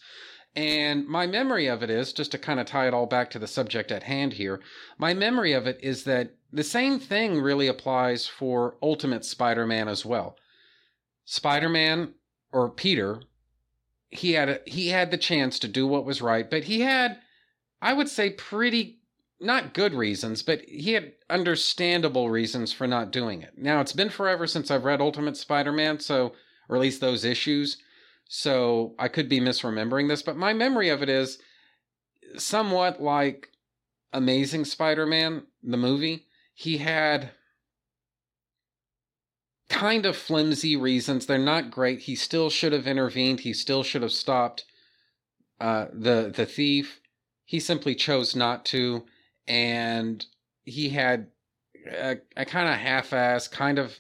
[0.55, 3.39] And my memory of it is, just to kind of tie it all back to
[3.39, 4.59] the subject at hand here,
[4.97, 9.88] my memory of it is that the same thing really applies for Ultimate Spider Man
[9.88, 10.38] as well.
[11.25, 12.13] Spider Man,
[12.51, 13.21] or Peter,
[14.09, 17.17] he had a, he had the chance to do what was right, but he had
[17.84, 18.99] I would say pretty
[19.41, 23.57] not good reasons, but he had understandable reasons for not doing it.
[23.57, 26.31] Now, it's been forever since I've read Ultimate Spider Man, so,
[26.69, 27.77] or at least those issues,
[28.25, 31.39] so I could be misremembering this, but my memory of it is
[32.38, 33.49] somewhat like
[34.13, 36.27] Amazing Spider Man, the movie.
[36.53, 37.31] He had
[39.67, 41.25] kind of flimsy reasons.
[41.25, 41.99] They're not great.
[41.99, 44.63] He still should have intervened, he still should have stopped
[45.59, 47.01] uh, the, the thief
[47.54, 49.04] he simply chose not to,
[49.47, 50.26] and
[50.64, 51.28] he had
[51.88, 53.99] a, a kind of half-ass, kind of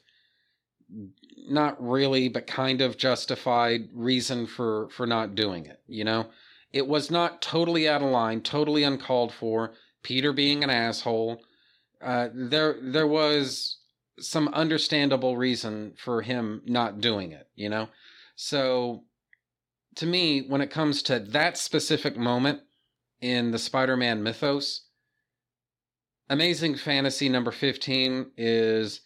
[1.37, 5.79] not really, but kind of justified reason for for not doing it.
[5.85, 6.31] You know,
[6.71, 9.75] it was not totally out of line, totally uncalled for.
[10.01, 11.43] Peter being an asshole.
[12.01, 13.77] Uh, there there was
[14.19, 17.47] some understandable reason for him not doing it.
[17.53, 17.89] You know,
[18.35, 19.03] so
[19.97, 22.61] to me, when it comes to that specific moment,
[23.23, 24.81] in the Spider Man mythos.
[26.29, 28.99] Amazing Fantasy number 15 is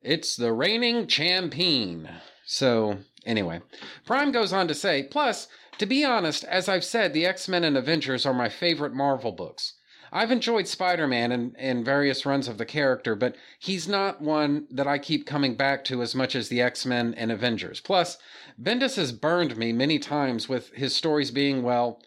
[0.00, 2.08] It's the Reigning Champion.
[2.46, 3.60] So, anyway,
[4.06, 7.62] Prime goes on to say, plus, to be honest, as I've said, the X Men
[7.62, 9.74] and Avengers are my favorite Marvel books.
[10.10, 14.66] I've enjoyed Spider Man and, and various runs of the character, but he's not one
[14.70, 17.80] that I keep coming back to as much as the X Men and Avengers.
[17.80, 18.16] Plus,
[18.58, 22.00] Bendis has burned me many times with his stories being, well,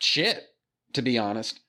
[0.00, 0.44] shit,
[0.92, 1.60] to be honest.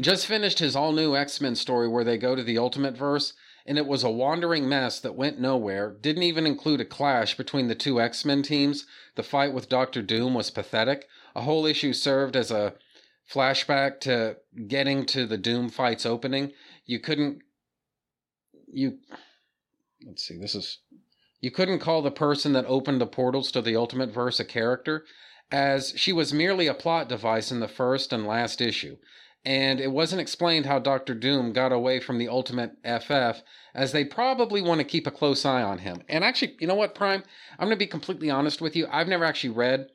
[0.00, 3.34] Just finished his all new X Men story where they go to the Ultimate Verse,
[3.66, 7.68] and it was a wandering mess that went nowhere, didn't even include a clash between
[7.68, 8.86] the two X Men teams.
[9.16, 11.06] The fight with Doctor Doom was pathetic.
[11.34, 12.74] A whole issue served as a
[13.30, 14.36] flashback to
[14.66, 16.52] getting to the Doom fight's opening.
[16.86, 17.42] You couldn't.
[18.72, 18.98] You.
[20.06, 20.78] Let's see, this is.
[21.42, 25.04] You couldn't call the person that opened the portals to the Ultimate Verse a character
[25.50, 28.96] as she was merely a plot device in the first and last issue,
[29.44, 33.42] and it wasn't explained how Doctor Doom got away from the Ultimate FF,
[33.74, 36.02] as they probably want to keep a close eye on him.
[36.08, 37.22] And actually, you know what, Prime?
[37.58, 38.86] I'm going to be completely honest with you.
[38.90, 39.88] I've never actually read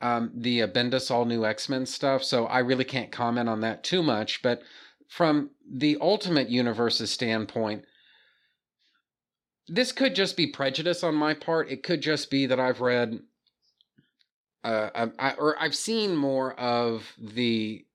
[0.00, 3.60] um, the uh, Bendis All New X Men stuff, so I really can't comment on
[3.60, 4.42] that too much.
[4.42, 4.62] But
[5.08, 7.84] from the Ultimate Universe's standpoint,
[9.66, 11.70] this could just be prejudice on my part.
[11.70, 13.20] It could just be that I've read,
[14.68, 17.86] uh, I, or I've seen more of the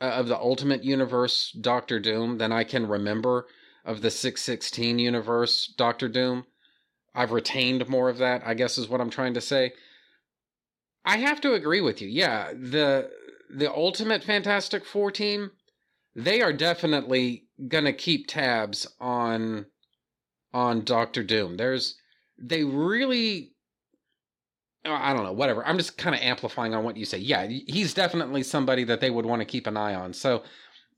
[0.00, 3.46] uh, of the Ultimate Universe Doctor Doom than I can remember
[3.84, 6.46] of the 616 universe Doctor Doom.
[7.14, 9.72] I've retained more of that, I guess is what I'm trying to say.
[11.04, 12.08] I have to agree with you.
[12.08, 13.10] Yeah, the
[13.48, 15.52] the Ultimate Fantastic Four team,
[16.14, 19.66] they are definitely gonna keep tabs on
[20.52, 21.56] on Doctor Doom.
[21.56, 21.96] There's
[22.36, 23.52] they really
[24.84, 25.66] I don't know, whatever.
[25.66, 27.18] I'm just kind of amplifying on what you say.
[27.18, 30.12] Yeah, he's definitely somebody that they would want to keep an eye on.
[30.14, 30.42] So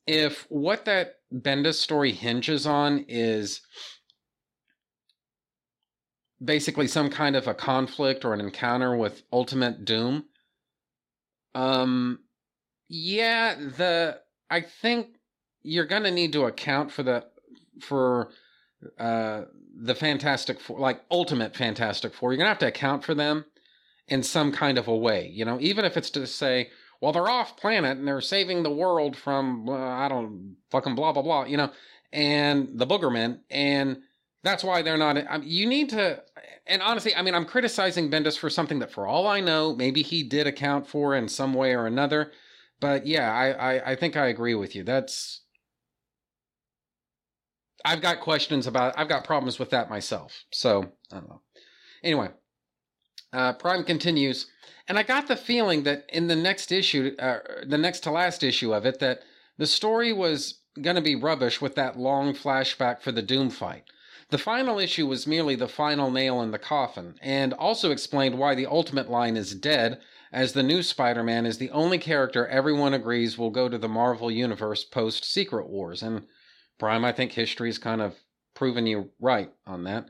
[0.07, 3.61] if what that Bendis story hinges on is
[6.45, 10.27] basically some kind of a conflict or an encounter with Ultimate Doom,
[11.55, 12.21] um
[12.89, 15.17] yeah, the I think
[15.63, 17.25] you're going to need to account for the
[17.81, 18.31] for
[18.99, 19.43] uh
[19.75, 22.33] the Fantastic Four, like Ultimate Fantastic Four.
[22.33, 23.45] You're to have to account for them
[24.09, 27.29] in some kind of a way, you know, even if it's to say, well, they're
[27.29, 31.45] off planet and they're saving the world from, uh, I don't fucking blah, blah, blah,
[31.45, 31.71] you know,
[32.13, 33.41] and the boogermen.
[33.51, 34.03] And
[34.45, 36.23] that's why they're not, I mean, you need to,
[36.67, 40.03] and honestly, I mean, I'm criticizing Bendis for something that for all I know, maybe
[40.03, 42.33] he did account for in some way or another.
[42.81, 44.83] But yeah, I, I, I think I agree with you.
[44.83, 45.43] That's,
[47.85, 50.45] I've got questions about, I've got problems with that myself.
[50.53, 51.43] So, I don't know.
[52.05, 52.31] Anyway,
[53.33, 54.47] uh, Prime continues,
[54.89, 58.43] and I got the feeling that in the next issue, uh, the next to last
[58.43, 59.21] issue of it, that
[59.59, 63.85] the story was going to be rubbish with that long flashback for the Doom fight.
[64.31, 68.55] The final issue was merely the final nail in the coffin, and also explained why
[68.55, 70.01] the Ultimate line is dead,
[70.33, 73.89] as the new Spider Man is the only character everyone agrees will go to the
[73.89, 76.03] Marvel Universe post Secret Wars.
[76.03, 76.27] And
[76.79, 78.17] Prime, I think history's kind of
[78.55, 80.09] proven you right on that.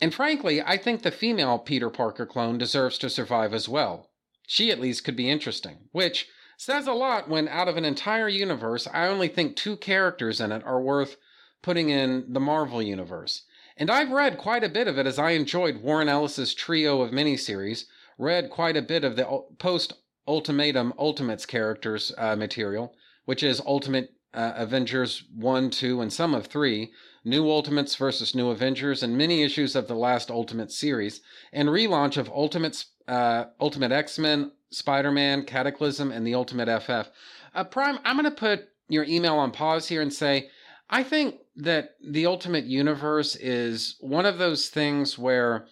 [0.00, 4.10] And frankly, I think the female Peter Parker clone deserves to survive as well.
[4.46, 6.28] She at least could be interesting, which
[6.58, 10.52] says a lot when out of an entire universe, I only think two characters in
[10.52, 11.16] it are worth
[11.62, 13.44] putting in the Marvel universe.
[13.76, 17.10] And I've read quite a bit of it as I enjoyed Warren Ellis's trio of
[17.10, 17.84] miniseries,
[18.18, 19.94] read quite a bit of the post
[20.26, 22.94] Ultimatum Ultimates characters uh, material,
[23.26, 26.92] which is Ultimate uh, Avengers 1, 2, and some of 3,
[27.26, 31.22] New Ultimates versus New Avengers, and many issues of the last Ultimate series,
[31.52, 37.10] and relaunch of Ultimate, uh, Ultimate X Men, Spider Man, Cataclysm, and the Ultimate FF.
[37.52, 40.50] Uh, Prime, I'm going to put your email on pause here and say,
[40.88, 45.66] I think that the Ultimate Universe is one of those things where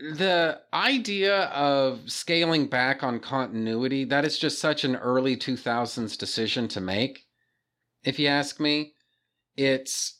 [0.00, 6.68] the idea of scaling back on continuity that is just such an early 2000s decision
[6.68, 7.26] to make
[8.02, 8.94] if you ask me.
[9.56, 10.18] It's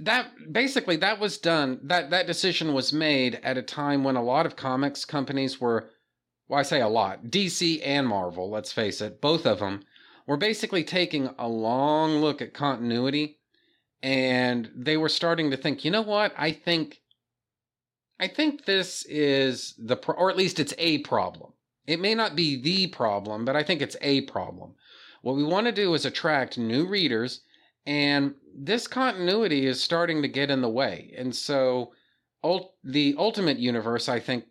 [0.00, 4.22] that basically that was done that that decision was made at a time when a
[4.22, 5.90] lot of comics companies were
[6.46, 9.82] well i say a lot dc and marvel let's face it both of them
[10.28, 13.38] were basically taking a long look at continuity
[14.02, 16.32] and they were starting to think you know what?
[16.36, 17.00] I think
[18.20, 21.52] I think this is the, pro- or at least it's a problem.
[21.86, 24.74] It may not be the problem, but I think it's a problem.
[25.22, 27.42] What we want to do is attract new readers,
[27.86, 31.14] and this continuity is starting to get in the way.
[31.16, 31.92] And so,
[32.42, 34.44] ult- the Ultimate Universe, I think,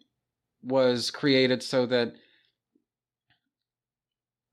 [0.64, 2.14] was created so that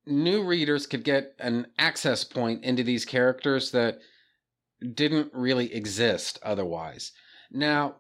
[0.07, 3.99] new readers could get an access point into these characters that
[4.95, 7.13] didn't really exist otherwise.
[7.51, 7.97] Now,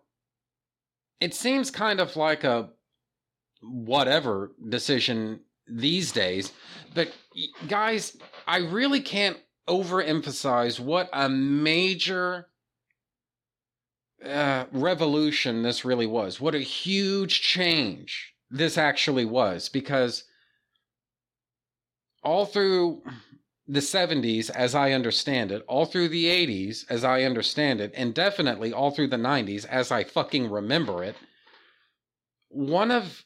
[1.25, 2.69] it seems kind of like a
[3.63, 6.53] whatever decision these days.
[6.95, 7.13] But
[7.67, 12.49] guys, I really can't overemphasize what a major
[14.23, 16.43] uh, revolution this really was.
[16.43, 20.25] What a huge change this actually was because
[22.23, 23.03] all through
[23.67, 28.15] the 70s, as I understand it, all through the 80s, as I understand it, and
[28.15, 31.17] definitely all through the 90s, as I fucking remember it,
[32.49, 33.25] one of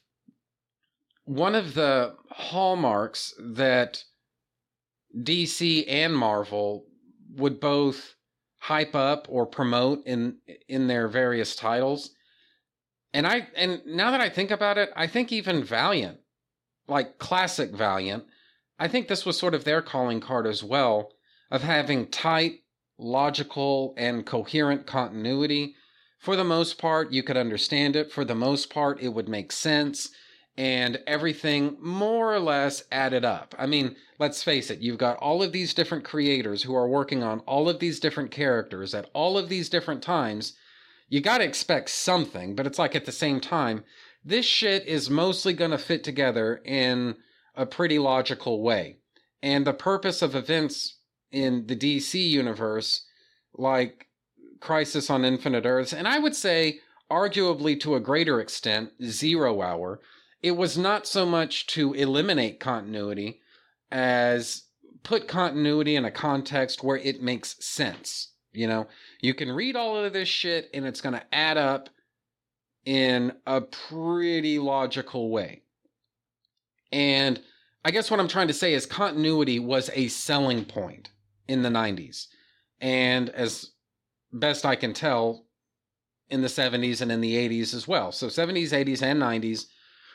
[1.25, 4.03] one of the hallmarks that
[5.15, 6.85] DC and Marvel
[7.35, 8.15] would both
[8.57, 10.37] hype up or promote in
[10.67, 12.11] in their various titles.
[13.13, 16.19] And I and now that I think about it, I think even Valiant,
[16.87, 18.23] like classic Valiant,
[18.79, 21.11] I think this was sort of their calling card as well
[21.51, 22.61] of having tight,
[22.97, 25.75] logical, and coherent continuity.
[26.17, 28.11] For the most part, you could understand it.
[28.11, 30.09] For the most part, it would make sense.
[30.59, 33.55] and everything more or less added up.
[33.57, 37.23] I mean, let's face it, you've got all of these different creators who are working
[37.23, 40.57] on all of these different characters at all of these different times.
[41.07, 43.85] You got to expect something, but it's like at the same time,
[44.25, 47.15] this shit is mostly to fit together in
[47.55, 48.97] a pretty logical way.
[49.41, 50.97] And the purpose of events
[51.31, 53.05] in the DC universe,
[53.53, 54.07] like
[54.59, 56.79] Crisis on Infinite Earths, and I would say,
[57.09, 59.99] arguably to a greater extent, Zero Hour,
[60.41, 63.41] it was not so much to eliminate continuity
[63.91, 64.63] as
[65.03, 68.31] put continuity in a context where it makes sense.
[68.51, 68.87] You know,
[69.21, 71.89] you can read all of this shit and it's going to add up
[72.85, 75.63] in a pretty logical way.
[76.91, 77.41] And
[77.85, 81.09] I guess what I'm trying to say is continuity was a selling point
[81.47, 82.27] in the 90s.
[82.81, 83.71] And as
[84.31, 85.45] best I can tell,
[86.29, 88.11] in the 70s and in the 80s as well.
[88.11, 89.65] So 70s, 80s, and 90s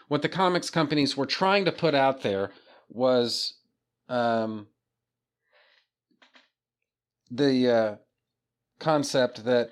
[0.08, 2.50] what the comics companies were trying to put out there
[2.88, 3.54] was
[4.08, 4.66] um,
[7.30, 7.96] the uh,
[8.78, 9.70] concept that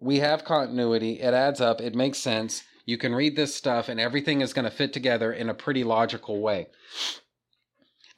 [0.00, 2.64] we have continuity, it adds up, it makes sense.
[2.84, 5.84] You can read this stuff, and everything is going to fit together in a pretty
[5.84, 6.68] logical way.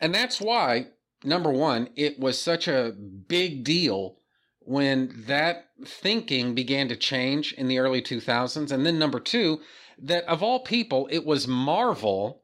[0.01, 0.89] And that's why,
[1.25, 4.17] number one, it was such a big deal
[4.61, 8.73] when that thinking began to change in the early 2000s.
[8.73, 9.61] And then, number two,
[9.99, 12.43] that of all people, it was Marvel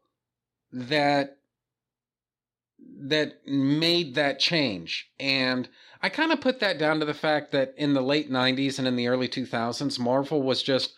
[0.73, 1.39] that
[3.05, 5.11] that made that change.
[5.19, 5.69] And
[6.01, 8.87] I kind of put that down to the fact that in the late 90s and
[8.87, 10.95] in the early 2000s, Marvel was just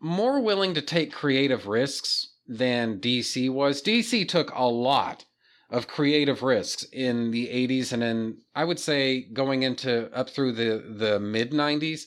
[0.00, 3.82] more willing to take creative risks than DC was.
[3.82, 5.24] DC took a lot
[5.68, 10.52] of creative risks in the 80s and in I would say going into up through
[10.52, 12.02] the the mid 90s.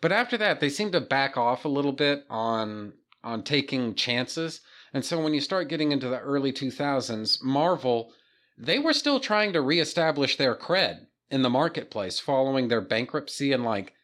[0.00, 4.60] But after that, they seemed to back off a little bit on on taking chances.
[4.92, 8.12] And so when you start getting into the early 2000s, Marvel,
[8.56, 13.64] they were still trying to reestablish their cred in the marketplace following their bankruptcy and
[13.64, 13.94] like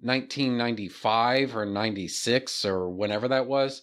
[0.00, 3.82] 1995 or 96 or whenever that was.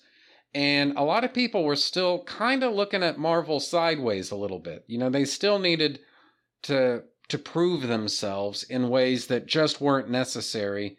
[0.54, 4.60] And a lot of people were still kind of looking at Marvel sideways a little
[4.60, 4.84] bit.
[4.88, 6.00] You know, they still needed
[6.64, 10.98] to to prove themselves in ways that just weren't necessary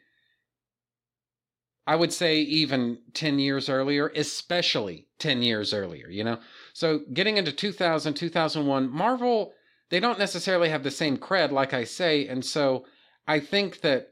[1.86, 6.38] I would say even 10 years earlier, especially 10 years earlier, you know?
[6.72, 9.52] So getting into 2000, 2001, Marvel,
[9.90, 12.28] they don't necessarily have the same cred, like I say.
[12.28, 12.86] And so
[13.26, 14.11] I think that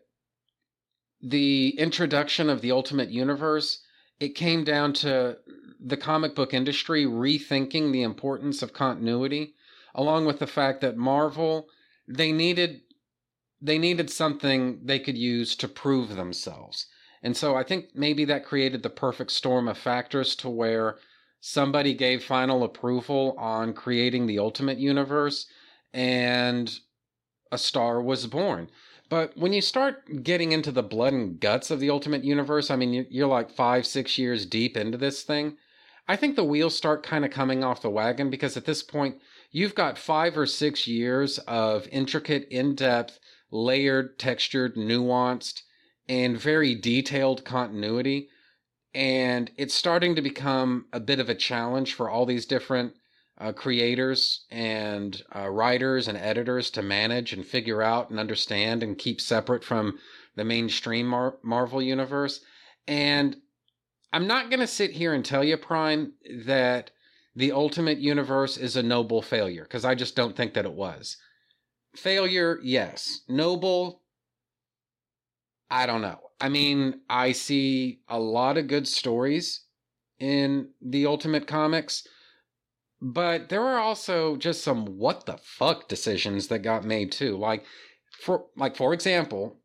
[1.23, 3.83] the introduction of the Ultimate Universe,
[4.19, 5.39] it came down to
[5.79, 9.55] the comic book industry rethinking the importance of continuity,
[9.95, 11.67] along with the fact that Marvel,
[12.07, 12.83] they needed
[13.63, 16.87] they needed something they could use to prove themselves.
[17.23, 20.97] And so I think maybe that created the perfect storm of factors to where
[21.41, 25.47] somebody gave final approval on creating the ultimate universe
[25.93, 26.79] and
[27.53, 28.71] a star was born.
[29.11, 32.77] But when you start getting into the blood and guts of the ultimate universe, I
[32.77, 35.57] mean, you're like five, six years deep into this thing.
[36.09, 39.21] I think the wheels start kind of coming off the wagon because at this point,
[39.51, 43.19] you've got five or six years of intricate, in depth,
[43.51, 45.63] layered, textured, nuanced
[46.09, 48.29] and very detailed continuity.
[48.95, 52.95] And it's starting to become a bit of a challenge for all these different
[53.41, 58.99] uh, creators and uh, writers and editors to manage and figure out and understand and
[58.99, 59.99] keep separate from
[60.37, 62.41] the mainstream Mar- Marvel universe.
[62.87, 63.37] And
[64.13, 66.13] I'm not going to sit here and tell you, Prime,
[66.45, 66.91] that
[67.35, 71.17] the Ultimate Universe is a noble failure, because I just don't think that it was.
[71.97, 73.21] Failure, yes.
[73.29, 74.03] Noble,
[75.71, 76.19] I don't know.
[76.41, 79.63] I mean, I see a lot of good stories
[80.19, 82.07] in the Ultimate Comics,
[83.01, 87.37] but there were also just some what the fuck decisions that got made too.
[87.37, 87.65] Like
[88.11, 89.57] for like for example,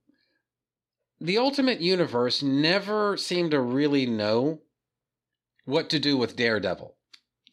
[1.19, 4.61] the Ultimate Universe never seemed to really know
[5.65, 6.95] what to do with Daredevil.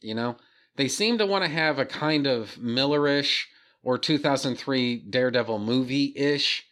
[0.00, 0.36] You know,
[0.76, 3.44] they seem to want to have a kind of Millerish
[3.82, 6.64] or 2003 Daredevil movie ish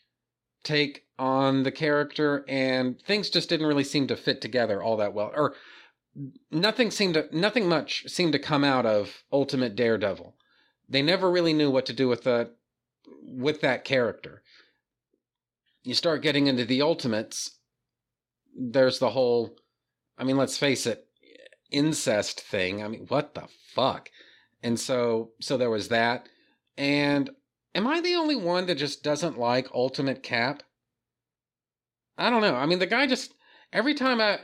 [0.62, 5.14] take on the character, and things just didn't really seem to fit together all that
[5.14, 5.32] well.
[5.34, 5.54] Or
[6.50, 10.34] nothing seemed to, nothing much seemed to come out of Ultimate Daredevil.
[10.88, 12.56] They never really knew what to do with that
[13.22, 14.42] with that character.
[15.82, 17.58] You start getting into the Ultimates,
[18.56, 19.56] there's the whole
[20.18, 21.06] I mean, let's face it,
[21.70, 22.82] incest thing.
[22.82, 24.10] I mean, what the fuck?
[24.62, 26.28] And so so there was that.
[26.76, 27.30] And
[27.74, 30.62] am I the only one that just doesn't like Ultimate Cap?
[32.18, 32.56] I don't know.
[32.56, 33.32] I mean, the guy just
[33.72, 34.38] every time I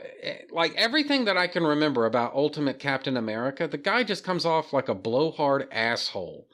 [0.51, 4.73] like everything that I can remember about Ultimate Captain America, the guy just comes off
[4.73, 6.47] like a blowhard asshole.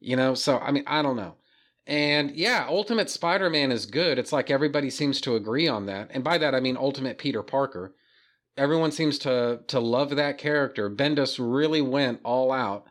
[0.00, 1.34] You know, so I mean, I don't know.
[1.86, 4.18] And yeah, Ultimate Spider Man is good.
[4.18, 6.10] It's like everybody seems to agree on that.
[6.12, 7.94] And by that, I mean Ultimate Peter Parker.
[8.56, 10.90] Everyone seems to to love that character.
[10.90, 12.86] Bendis really went all out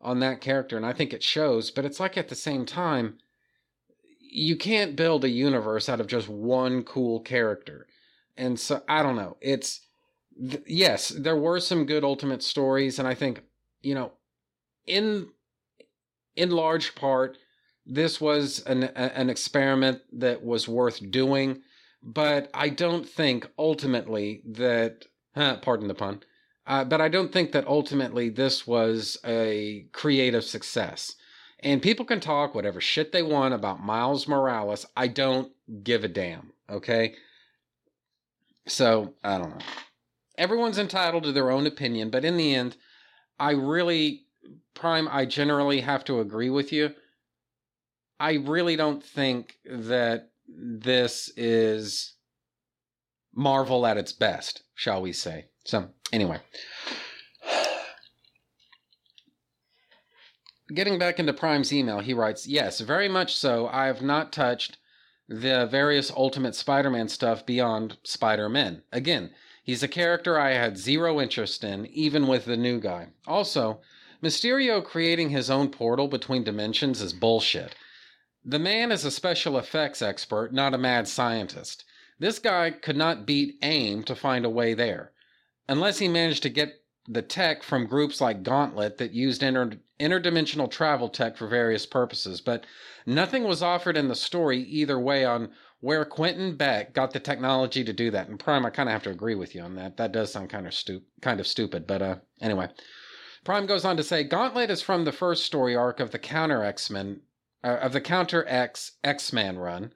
[0.00, 1.70] on that character, and I think it shows.
[1.70, 3.18] But it's like at the same time,
[4.20, 7.86] you can't build a universe out of just one cool character.
[8.36, 9.36] And so I don't know.
[9.40, 9.80] It's
[10.38, 13.42] th- yes, there were some good ultimate stories, and I think
[13.82, 14.12] you know,
[14.86, 15.28] in
[16.36, 17.36] in large part,
[17.84, 21.62] this was an a, an experiment that was worth doing.
[22.02, 25.06] But I don't think ultimately that,
[25.36, 26.24] huh, pardon the pun,
[26.66, 31.14] uh, but I don't think that ultimately this was a creative success.
[31.60, 34.84] And people can talk whatever shit they want about Miles Morales.
[34.96, 35.52] I don't
[35.84, 36.52] give a damn.
[36.68, 37.14] Okay.
[38.66, 39.64] So I don't know.
[40.38, 42.76] Everyone's entitled to their own opinion, but in the end,
[43.38, 44.26] I really,
[44.74, 46.90] Prime, I generally have to agree with you.
[48.18, 52.14] I really don't think that this is
[53.34, 55.46] Marvel at its best, shall we say.
[55.64, 56.38] So, anyway.
[60.72, 63.68] Getting back into Prime's email, he writes, Yes, very much so.
[63.68, 64.78] I have not touched
[65.28, 68.82] the various Ultimate Spider Man stuff beyond Spider Man.
[68.92, 69.30] Again,
[69.62, 73.08] he's a character I had zero interest in, even with the new guy.
[73.26, 73.80] Also,
[74.22, 77.74] Mysterio creating his own portal between dimensions is bullshit.
[78.44, 81.84] The man is a special effects expert, not a mad scientist.
[82.18, 85.12] This guy could not beat AIM to find a way there,
[85.68, 90.70] unless he managed to get the tech from groups like Gauntlet that used inter- interdimensional
[90.70, 92.64] travel tech for various purposes, but
[93.06, 95.50] nothing was offered in the story either way on
[95.80, 98.28] where Quentin Beck got the technology to do that.
[98.28, 99.96] And Prime, I kind of have to agree with you on that.
[99.96, 102.68] That does sound kind of stu- kind of stupid, but uh, anyway.
[103.44, 106.62] Prime goes on to say Gauntlet is from the first story arc of the Counter
[106.62, 107.22] X Men,
[107.64, 109.92] uh, of the Counter X X Man run.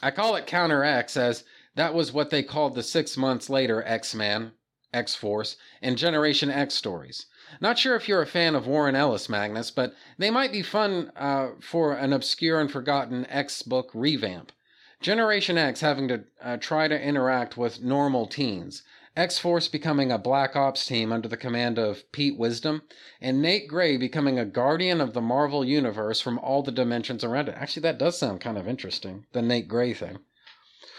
[0.00, 1.42] I call it Counter X as
[1.74, 4.52] that was what they called the six months later X Man,
[4.92, 7.26] X Force, and Generation X stories.
[7.60, 11.12] Not sure if you're a fan of Warren Ellis, Magnus, but they might be fun
[11.16, 14.52] uh, for an obscure and forgotten X book revamp.
[15.00, 18.82] Generation X having to uh, try to interact with normal teens.
[19.16, 22.82] X Force becoming a Black Ops team under the command of Pete Wisdom,
[23.20, 27.50] and Nate Gray becoming a guardian of the Marvel Universe from all the dimensions around
[27.50, 27.56] it.
[27.58, 30.20] Actually, that does sound kind of interesting, the Nate Gray thing.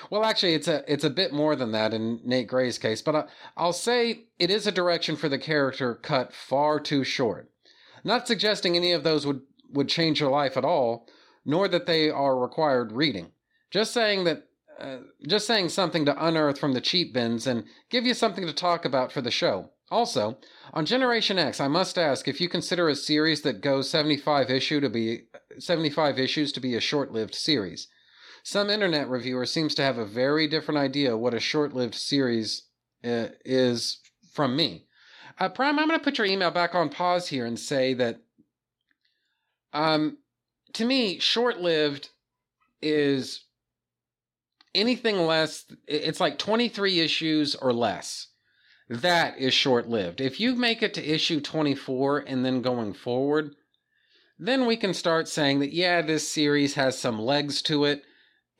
[0.09, 3.15] Well, actually, it's a it's a bit more than that in Nate Gray's case, but
[3.15, 3.23] I,
[3.57, 7.49] I'll say it is a direction for the character cut far too short.
[8.03, 11.07] Not suggesting any of those would would change your life at all,
[11.45, 13.31] nor that they are required reading.
[13.71, 14.47] Just saying that.
[14.79, 14.97] Uh,
[15.27, 18.85] just saying something to unearth from the cheap bins and give you something to talk
[18.85, 19.69] about for the show.
[19.91, 20.39] Also,
[20.73, 24.79] on Generation X, I must ask if you consider a series that goes 75 issue
[24.79, 25.25] to be
[25.59, 27.87] 75 issues to be a short-lived series.
[28.43, 32.63] Some internet reviewer seems to have a very different idea what a short lived series
[33.03, 33.99] uh, is
[34.33, 34.85] from me.
[35.39, 38.19] Uh, Prime, I'm going to put your email back on pause here and say that
[39.71, 40.17] um,
[40.73, 42.09] to me, short lived
[42.81, 43.45] is
[44.75, 48.27] anything less, it's like 23 issues or less.
[48.89, 50.19] That is short lived.
[50.19, 53.55] If you make it to issue 24 and then going forward,
[54.37, 58.03] then we can start saying that, yeah, this series has some legs to it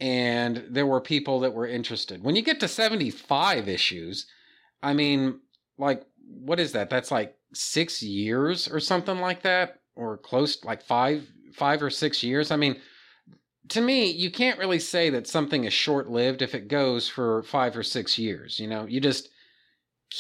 [0.04, 2.22] and there were people that were interested.
[2.22, 4.28] When you get to 75 issues,
[4.84, 5.40] I mean,
[5.78, 6.90] like, what is that?
[6.90, 12.22] That's like six years or something like that, or close, like five, five or six
[12.22, 12.52] years.
[12.52, 12.82] I mean,
[13.70, 17.42] to me, you can't really say that something is short lived if it goes for
[17.44, 18.60] five or six years.
[18.60, 19.30] You know, you just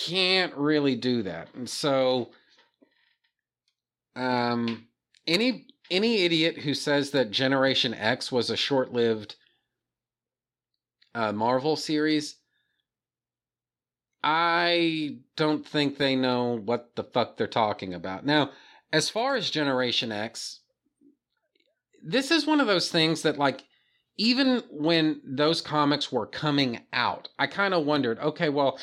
[0.07, 1.49] can't really do that.
[1.55, 2.31] And so,
[4.15, 4.87] um,
[5.27, 9.35] any any idiot who says that Generation X was a short lived
[11.15, 12.35] uh, Marvel series,
[14.23, 18.25] I don't think they know what the fuck they're talking about.
[18.25, 18.51] Now,
[18.91, 20.61] as far as Generation X,
[22.01, 23.63] this is one of those things that, like,
[24.17, 28.79] even when those comics were coming out, I kind of wondered okay, well,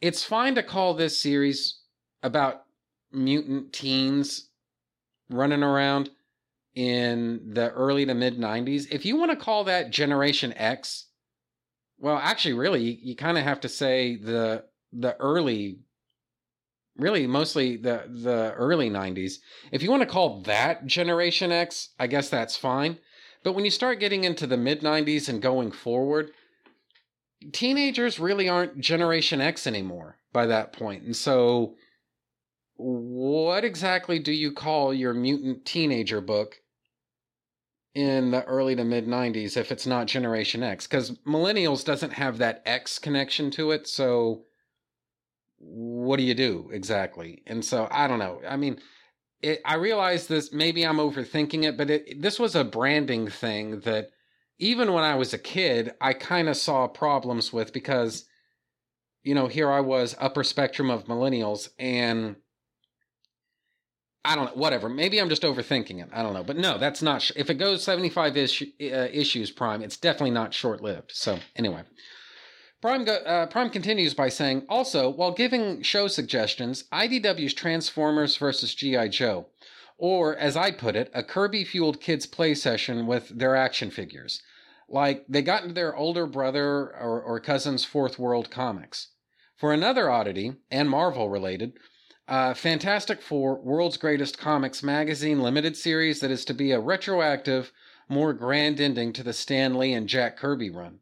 [0.00, 1.78] it's fine to call this series
[2.22, 2.64] about
[3.12, 4.48] mutant teens
[5.28, 6.10] running around
[6.74, 8.86] in the early to mid 90s.
[8.90, 11.06] If you want to call that Generation X,
[12.02, 15.78] well, actually, really, you, you kind of have to say the the early,
[16.96, 19.34] really mostly the the early '90s.
[19.70, 22.98] If you want to call that Generation X, I guess that's fine.
[23.44, 26.32] But when you start getting into the mid '90s and going forward,
[27.52, 31.04] teenagers really aren't Generation X anymore by that point.
[31.04, 31.76] And so,
[32.74, 36.61] what exactly do you call your mutant teenager book
[37.94, 40.86] in the early to mid 90s if it's not Generation X?
[40.86, 43.86] Because Millennials doesn't have that X connection to it.
[43.86, 44.44] So,
[45.58, 47.42] what do you do exactly?
[47.46, 48.40] And so, I don't know.
[48.48, 48.78] I mean,
[49.42, 53.80] it, I realize this, maybe I'm overthinking it, but it, this was a branding thing
[53.80, 54.10] that
[54.58, 58.24] even when I was a kid, I kind of saw problems with because,
[59.24, 62.36] you know, here I was, upper spectrum of millennials, and
[64.24, 64.88] I don't know, whatever.
[64.88, 66.08] Maybe I'm just overthinking it.
[66.12, 66.44] I don't know.
[66.44, 70.30] But no, that's not, sh- if it goes 75 issue, uh, issues prime, it's definitely
[70.30, 71.10] not short lived.
[71.12, 71.82] So, anyway.
[72.80, 78.74] Prime, go, uh, Prime continues by saying, also, while giving show suggestions, IDW's Transformers vs.
[78.74, 79.08] G.I.
[79.08, 79.46] Joe,
[79.98, 84.42] or as I put it, a Kirby fueled kids' play session with their action figures.
[84.88, 89.08] Like they got into their older brother or, or cousin's Fourth World comics.
[89.56, 91.74] For another oddity, and Marvel related,
[92.28, 97.72] uh, Fantastic Four World's Greatest Comics magazine limited series that is to be a retroactive,
[98.08, 101.00] more grand ending to the Stan Lee and Jack Kirby run.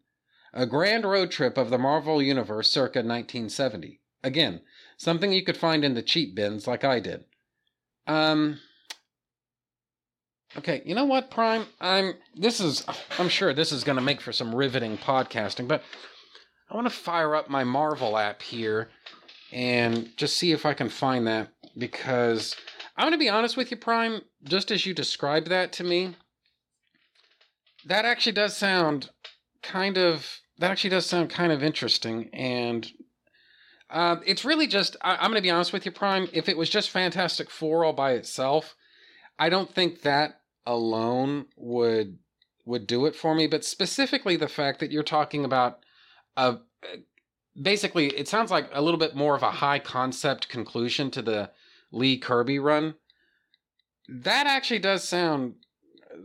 [0.52, 4.00] A grand road trip of the Marvel Universe circa 1970.
[4.22, 4.60] Again,
[4.96, 7.24] something you could find in the cheap bins like I did.
[8.06, 8.58] Um,
[10.56, 11.66] Okay, you know what, Prime?
[11.80, 12.84] I'm this is
[13.18, 15.82] I'm sure this is going to make for some riveting podcasting, but
[16.68, 18.88] I want to fire up my Marvel app here
[19.52, 22.56] and just see if I can find that because
[22.96, 26.14] I'm going to be honest with you, Prime, just as you described that to me,
[27.86, 29.10] that actually does sound
[29.62, 32.90] kind of that actually does sound kind of interesting and
[33.88, 36.28] uh, it's really just I, I'm going to be honest with you, Prime.
[36.32, 38.76] If it was just Fantastic Four all by itself,
[39.38, 42.18] I don't think that alone would
[42.64, 45.80] would do it for me but specifically the fact that you're talking about
[46.36, 46.58] a
[47.60, 51.50] basically it sounds like a little bit more of a high concept conclusion to the
[51.92, 52.94] Lee Kirby run
[54.08, 55.54] that actually does sound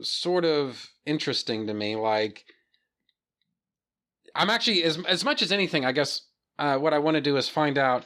[0.01, 2.45] sort of interesting to me like
[4.33, 6.21] I'm actually as as much as anything I guess
[6.57, 8.05] uh, what I want to do is find out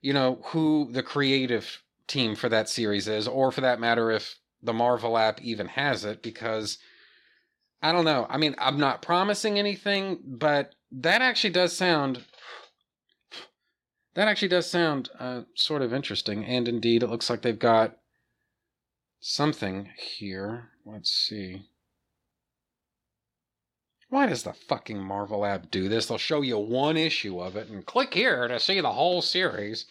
[0.00, 4.36] you know who the creative team for that series is or for that matter if
[4.62, 6.78] the Marvel app even has it because
[7.80, 8.26] I don't know.
[8.28, 12.24] I mean, I'm not promising anything, but that actually does sound
[14.18, 16.44] that actually does sound uh, sort of interesting.
[16.44, 17.98] And indeed, it looks like they've got
[19.20, 20.70] something here.
[20.84, 21.62] Let's see.
[24.08, 26.06] Why does the fucking Marvel app do this?
[26.06, 29.86] They'll show you one issue of it and click here to see the whole series.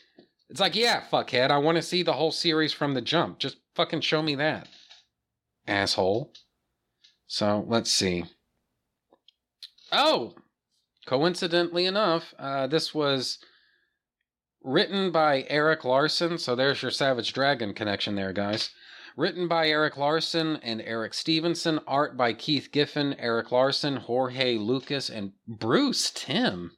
[0.50, 3.40] It's like, yeah, fuckhead, I want to see the whole series from the jump.
[3.40, 4.68] Just fucking show me that.
[5.66, 6.34] Asshole.
[7.28, 8.26] So, let's see.
[9.94, 10.36] Oh!
[11.06, 13.40] Coincidentally enough, uh, this was
[14.68, 16.38] written by Erik Larsen.
[16.38, 18.70] So, there's your Savage Dragon connection there, guys.
[19.16, 21.80] Written by Erik Larsen and Eric Stephenson.
[21.88, 26.74] Art by Keith Giffen, Erik Larsen, Jorge Lucas, and Bruce Timm.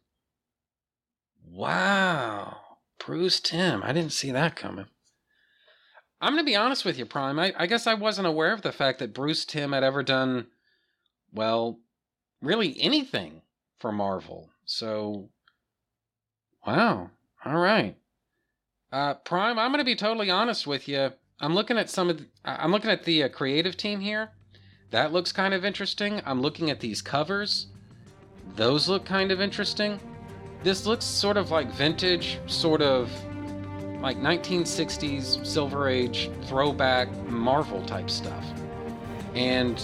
[1.44, 2.58] Wow.
[3.06, 3.82] Bruce Timm.
[3.84, 4.86] I didn't see that coming.
[6.22, 7.40] I'm going to be honest with you, Prime.
[7.40, 10.48] I, I, guess I wasn't aware of the fact that Bruce Timm had ever done,
[11.34, 11.80] well,
[12.42, 13.42] really anything
[13.80, 14.50] for Marvel.
[14.66, 15.30] So,
[16.68, 17.10] wow.
[17.46, 17.96] All right.
[18.92, 21.12] Uh, Prime, I'm going to be totally honest with you.
[21.40, 24.32] I'm looking at some of, the, I'm looking at the uh, creative team here.
[24.92, 26.22] That looks kind of interesting.
[26.26, 27.68] I'm looking at these covers.
[28.56, 30.00] Those look kind of interesting.
[30.64, 33.12] This looks sort of like vintage, sort of
[34.02, 38.46] like 1960s Silver Age throwback Marvel type stuff.
[39.36, 39.82] And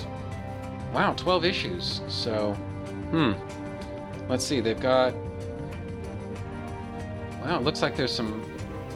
[0.94, 2.02] wow, 12 issues.
[2.08, 2.54] So,
[3.12, 3.34] hmm.
[4.28, 5.14] Let's see, they've got.
[7.46, 8.44] Wow, it looks like there's some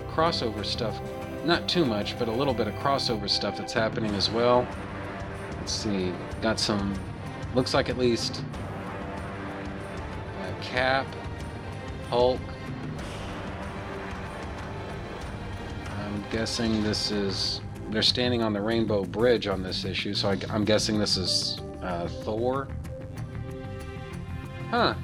[0.10, 1.00] crossover stuff.
[1.46, 4.68] Not too much, but a little bit of crossover stuff that's happening as well.
[5.60, 6.12] Let's see,
[6.42, 6.98] got some.
[7.54, 8.44] Looks like at least.
[10.62, 11.06] Cap,
[12.10, 12.40] Hulk.
[16.00, 17.62] I'm guessing this is.
[17.92, 21.60] They're standing on the Rainbow Bridge on this issue, so I, am guessing this is
[21.84, 22.68] uh, Thor.
[24.72, 24.96] Huh.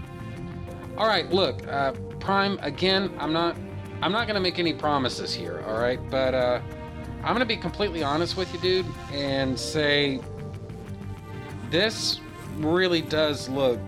[0.97, 2.57] All right, look, uh, Prime.
[2.61, 3.57] Again, I'm not.
[4.01, 5.63] I'm not gonna make any promises here.
[5.67, 6.61] All right, but uh,
[7.23, 10.21] I'm gonna be completely honest with you, dude, and say
[11.69, 12.19] this
[12.57, 13.79] really does look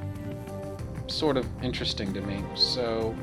[1.08, 2.44] sort of interesting to me.
[2.56, 3.16] So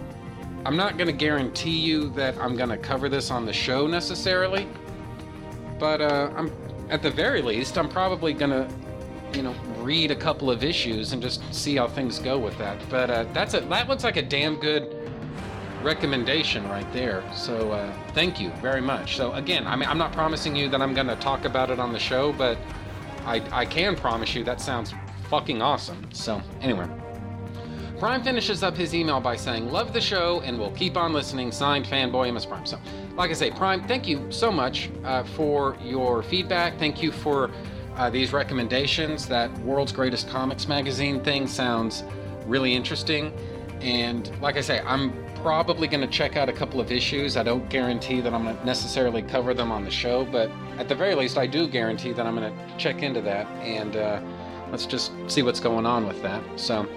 [0.65, 4.67] I'm not to guarantee you that I'm to cover this on the show necessarily,
[5.79, 6.51] but uh, I'm
[6.89, 8.69] at the very least I'm probably to,
[9.35, 9.55] you know,
[9.85, 12.79] read a couple of issues and just see how things go with that.
[12.89, 14.97] But uh, that's a that looks like a damn good
[15.83, 17.23] recommendation right there.
[17.35, 19.17] So uh, thank you very much.
[19.17, 21.79] So again, I mean, I'm not promising you that I'm going to talk about it
[21.79, 22.59] on the show, but
[23.27, 24.95] I I can promise you that sounds
[25.29, 26.09] fucking awesome.
[26.13, 26.89] So anyway.
[27.99, 31.13] Prime finishes up his email by saying, Love the show and we will keep on
[31.13, 31.53] listening.
[31.53, 32.67] Signed, fanboy MS Prime.
[32.67, 32.79] So,
[33.17, 36.77] like I say, Prime, thank you so much uh, for your feedback.
[36.79, 37.51] Thank you for
[37.97, 39.27] uh, these recommendations.
[39.27, 42.05] That World's Greatest Comics magazine thing sounds
[42.47, 43.33] really interesting.
[43.81, 47.37] And like I say, I'm probably going to check out a couple of issues.
[47.37, 50.89] I don't guarantee that I'm going to necessarily cover them on the show, but at
[50.89, 54.23] the very least, I do guarantee that I'm going to check into that and uh,
[54.71, 56.43] let's just see what's going on with that.
[56.59, 56.89] So,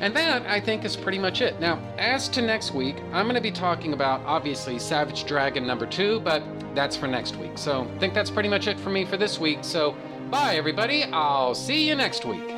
[0.00, 1.60] and that, I think, is pretty much it.
[1.60, 5.86] Now, as to next week, I'm going to be talking about, obviously, Savage Dragon number
[5.86, 6.42] two, but
[6.74, 7.58] that's for next week.
[7.58, 9.58] So, I think that's pretty much it for me for this week.
[9.62, 9.96] So,
[10.28, 11.04] bye, everybody.
[11.04, 12.57] I'll see you next week.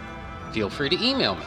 [0.51, 1.45] Feel free to email me,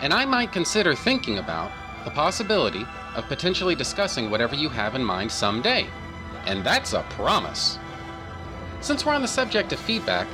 [0.00, 1.72] and I might consider thinking about
[2.04, 5.86] the possibility of potentially discussing whatever you have in mind someday.
[6.46, 7.78] And that's a promise.
[8.80, 10.26] Since we're on the subject of feedback,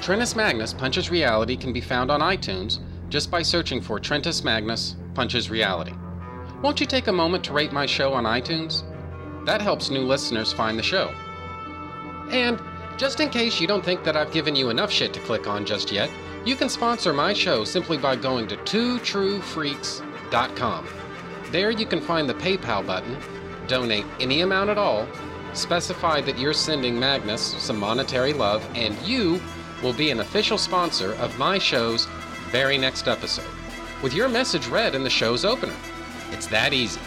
[0.00, 2.78] Trentus Magnus Punches Reality can be found on iTunes
[3.08, 5.92] just by searching for Trentus Magnus Punches Reality.
[6.62, 8.82] Won't you take a moment to rate my show on iTunes?
[9.44, 11.12] That helps new listeners find the show.
[12.30, 12.60] And
[12.96, 15.64] just in case you don't think that I've given you enough shit to click on
[15.64, 16.10] just yet,
[16.48, 20.88] you can sponsor my show simply by going to twotruefreaks.com.
[21.50, 23.18] There you can find the PayPal button,
[23.66, 25.06] donate any amount at all,
[25.52, 29.42] specify that you're sending Magnus some monetary love, and you
[29.82, 32.06] will be an official sponsor of my show's
[32.50, 33.44] very next episode,
[34.02, 35.76] with your message read in the show's opener.
[36.30, 37.02] It's that easy.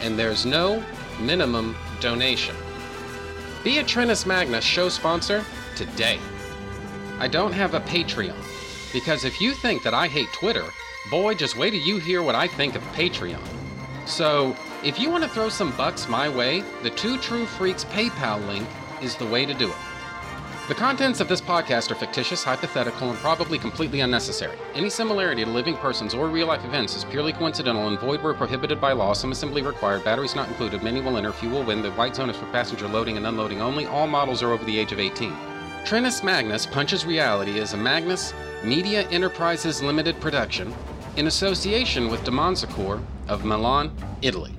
[0.00, 0.80] And there's no
[1.20, 2.54] minimum donation.
[3.64, 5.44] Be a Trentus Magnus show sponsor
[5.74, 6.20] today.
[7.18, 8.36] I don't have a Patreon,
[8.92, 10.64] because if you think that I hate Twitter,
[11.10, 13.42] boy, just wait till you hear what I think of Patreon.
[14.06, 18.46] So, if you want to throw some bucks my way, the Two True Freaks PayPal
[18.46, 18.68] link
[19.02, 19.76] is the way to do it.
[20.68, 24.58] The contents of this podcast are fictitious, hypothetical, and probably completely unnecessary.
[24.74, 28.34] Any similarity to living persons or real life events is purely coincidental and void where
[28.34, 29.12] prohibited by law.
[29.12, 31.82] Some assembly required, batteries not included, many will enter, few will win.
[31.82, 33.86] The white zone is for passenger loading and unloading only.
[33.86, 35.55] All models are over the age of 18.
[35.86, 38.34] Trentus Magnus Punches Reality is a Magnus
[38.64, 40.74] Media Enterprises Limited production
[41.16, 44.52] in association with Demonzacor of Milan, Italy.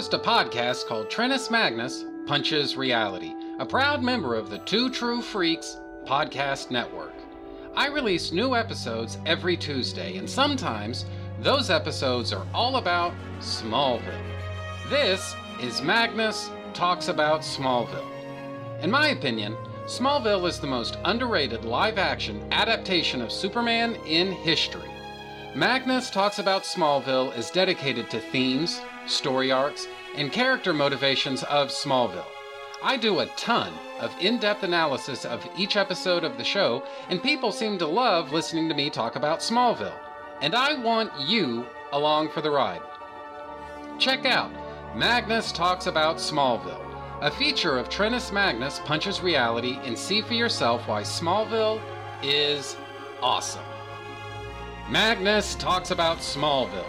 [0.00, 5.20] Host a podcast called Trentus Magnus Punches Reality, a proud member of the Two True
[5.20, 7.12] Freaks podcast network.
[7.76, 11.04] I release new episodes every Tuesday, and sometimes
[11.40, 14.24] those episodes are all about Smallville.
[14.88, 18.10] This is Magnus Talks About Smallville.
[18.82, 19.54] In my opinion,
[19.84, 24.88] Smallville is the most underrated live action adaptation of Superman in history.
[25.54, 28.80] Magnus Talks About Smallville is dedicated to themes,
[29.10, 32.24] story arcs, and character motivations of Smallville.
[32.82, 37.22] I do a ton of in depth analysis of each episode of the show, and
[37.22, 39.98] people seem to love listening to me talk about Smallville.
[40.40, 42.80] And I want you along for the ride.
[43.98, 44.50] Check out
[44.96, 46.86] Magnus Talks About Smallville,
[47.20, 51.80] a feature of Trentus Magnus Punches Reality, and see for yourself why Smallville
[52.22, 52.76] is
[53.20, 53.64] awesome.
[54.88, 56.86] Magnus Talks About Smallville,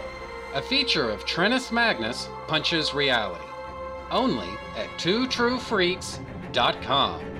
[0.54, 3.42] a feature of Trentus Magnus Punches Reality.
[4.10, 7.31] Only at twotruefreaks.com.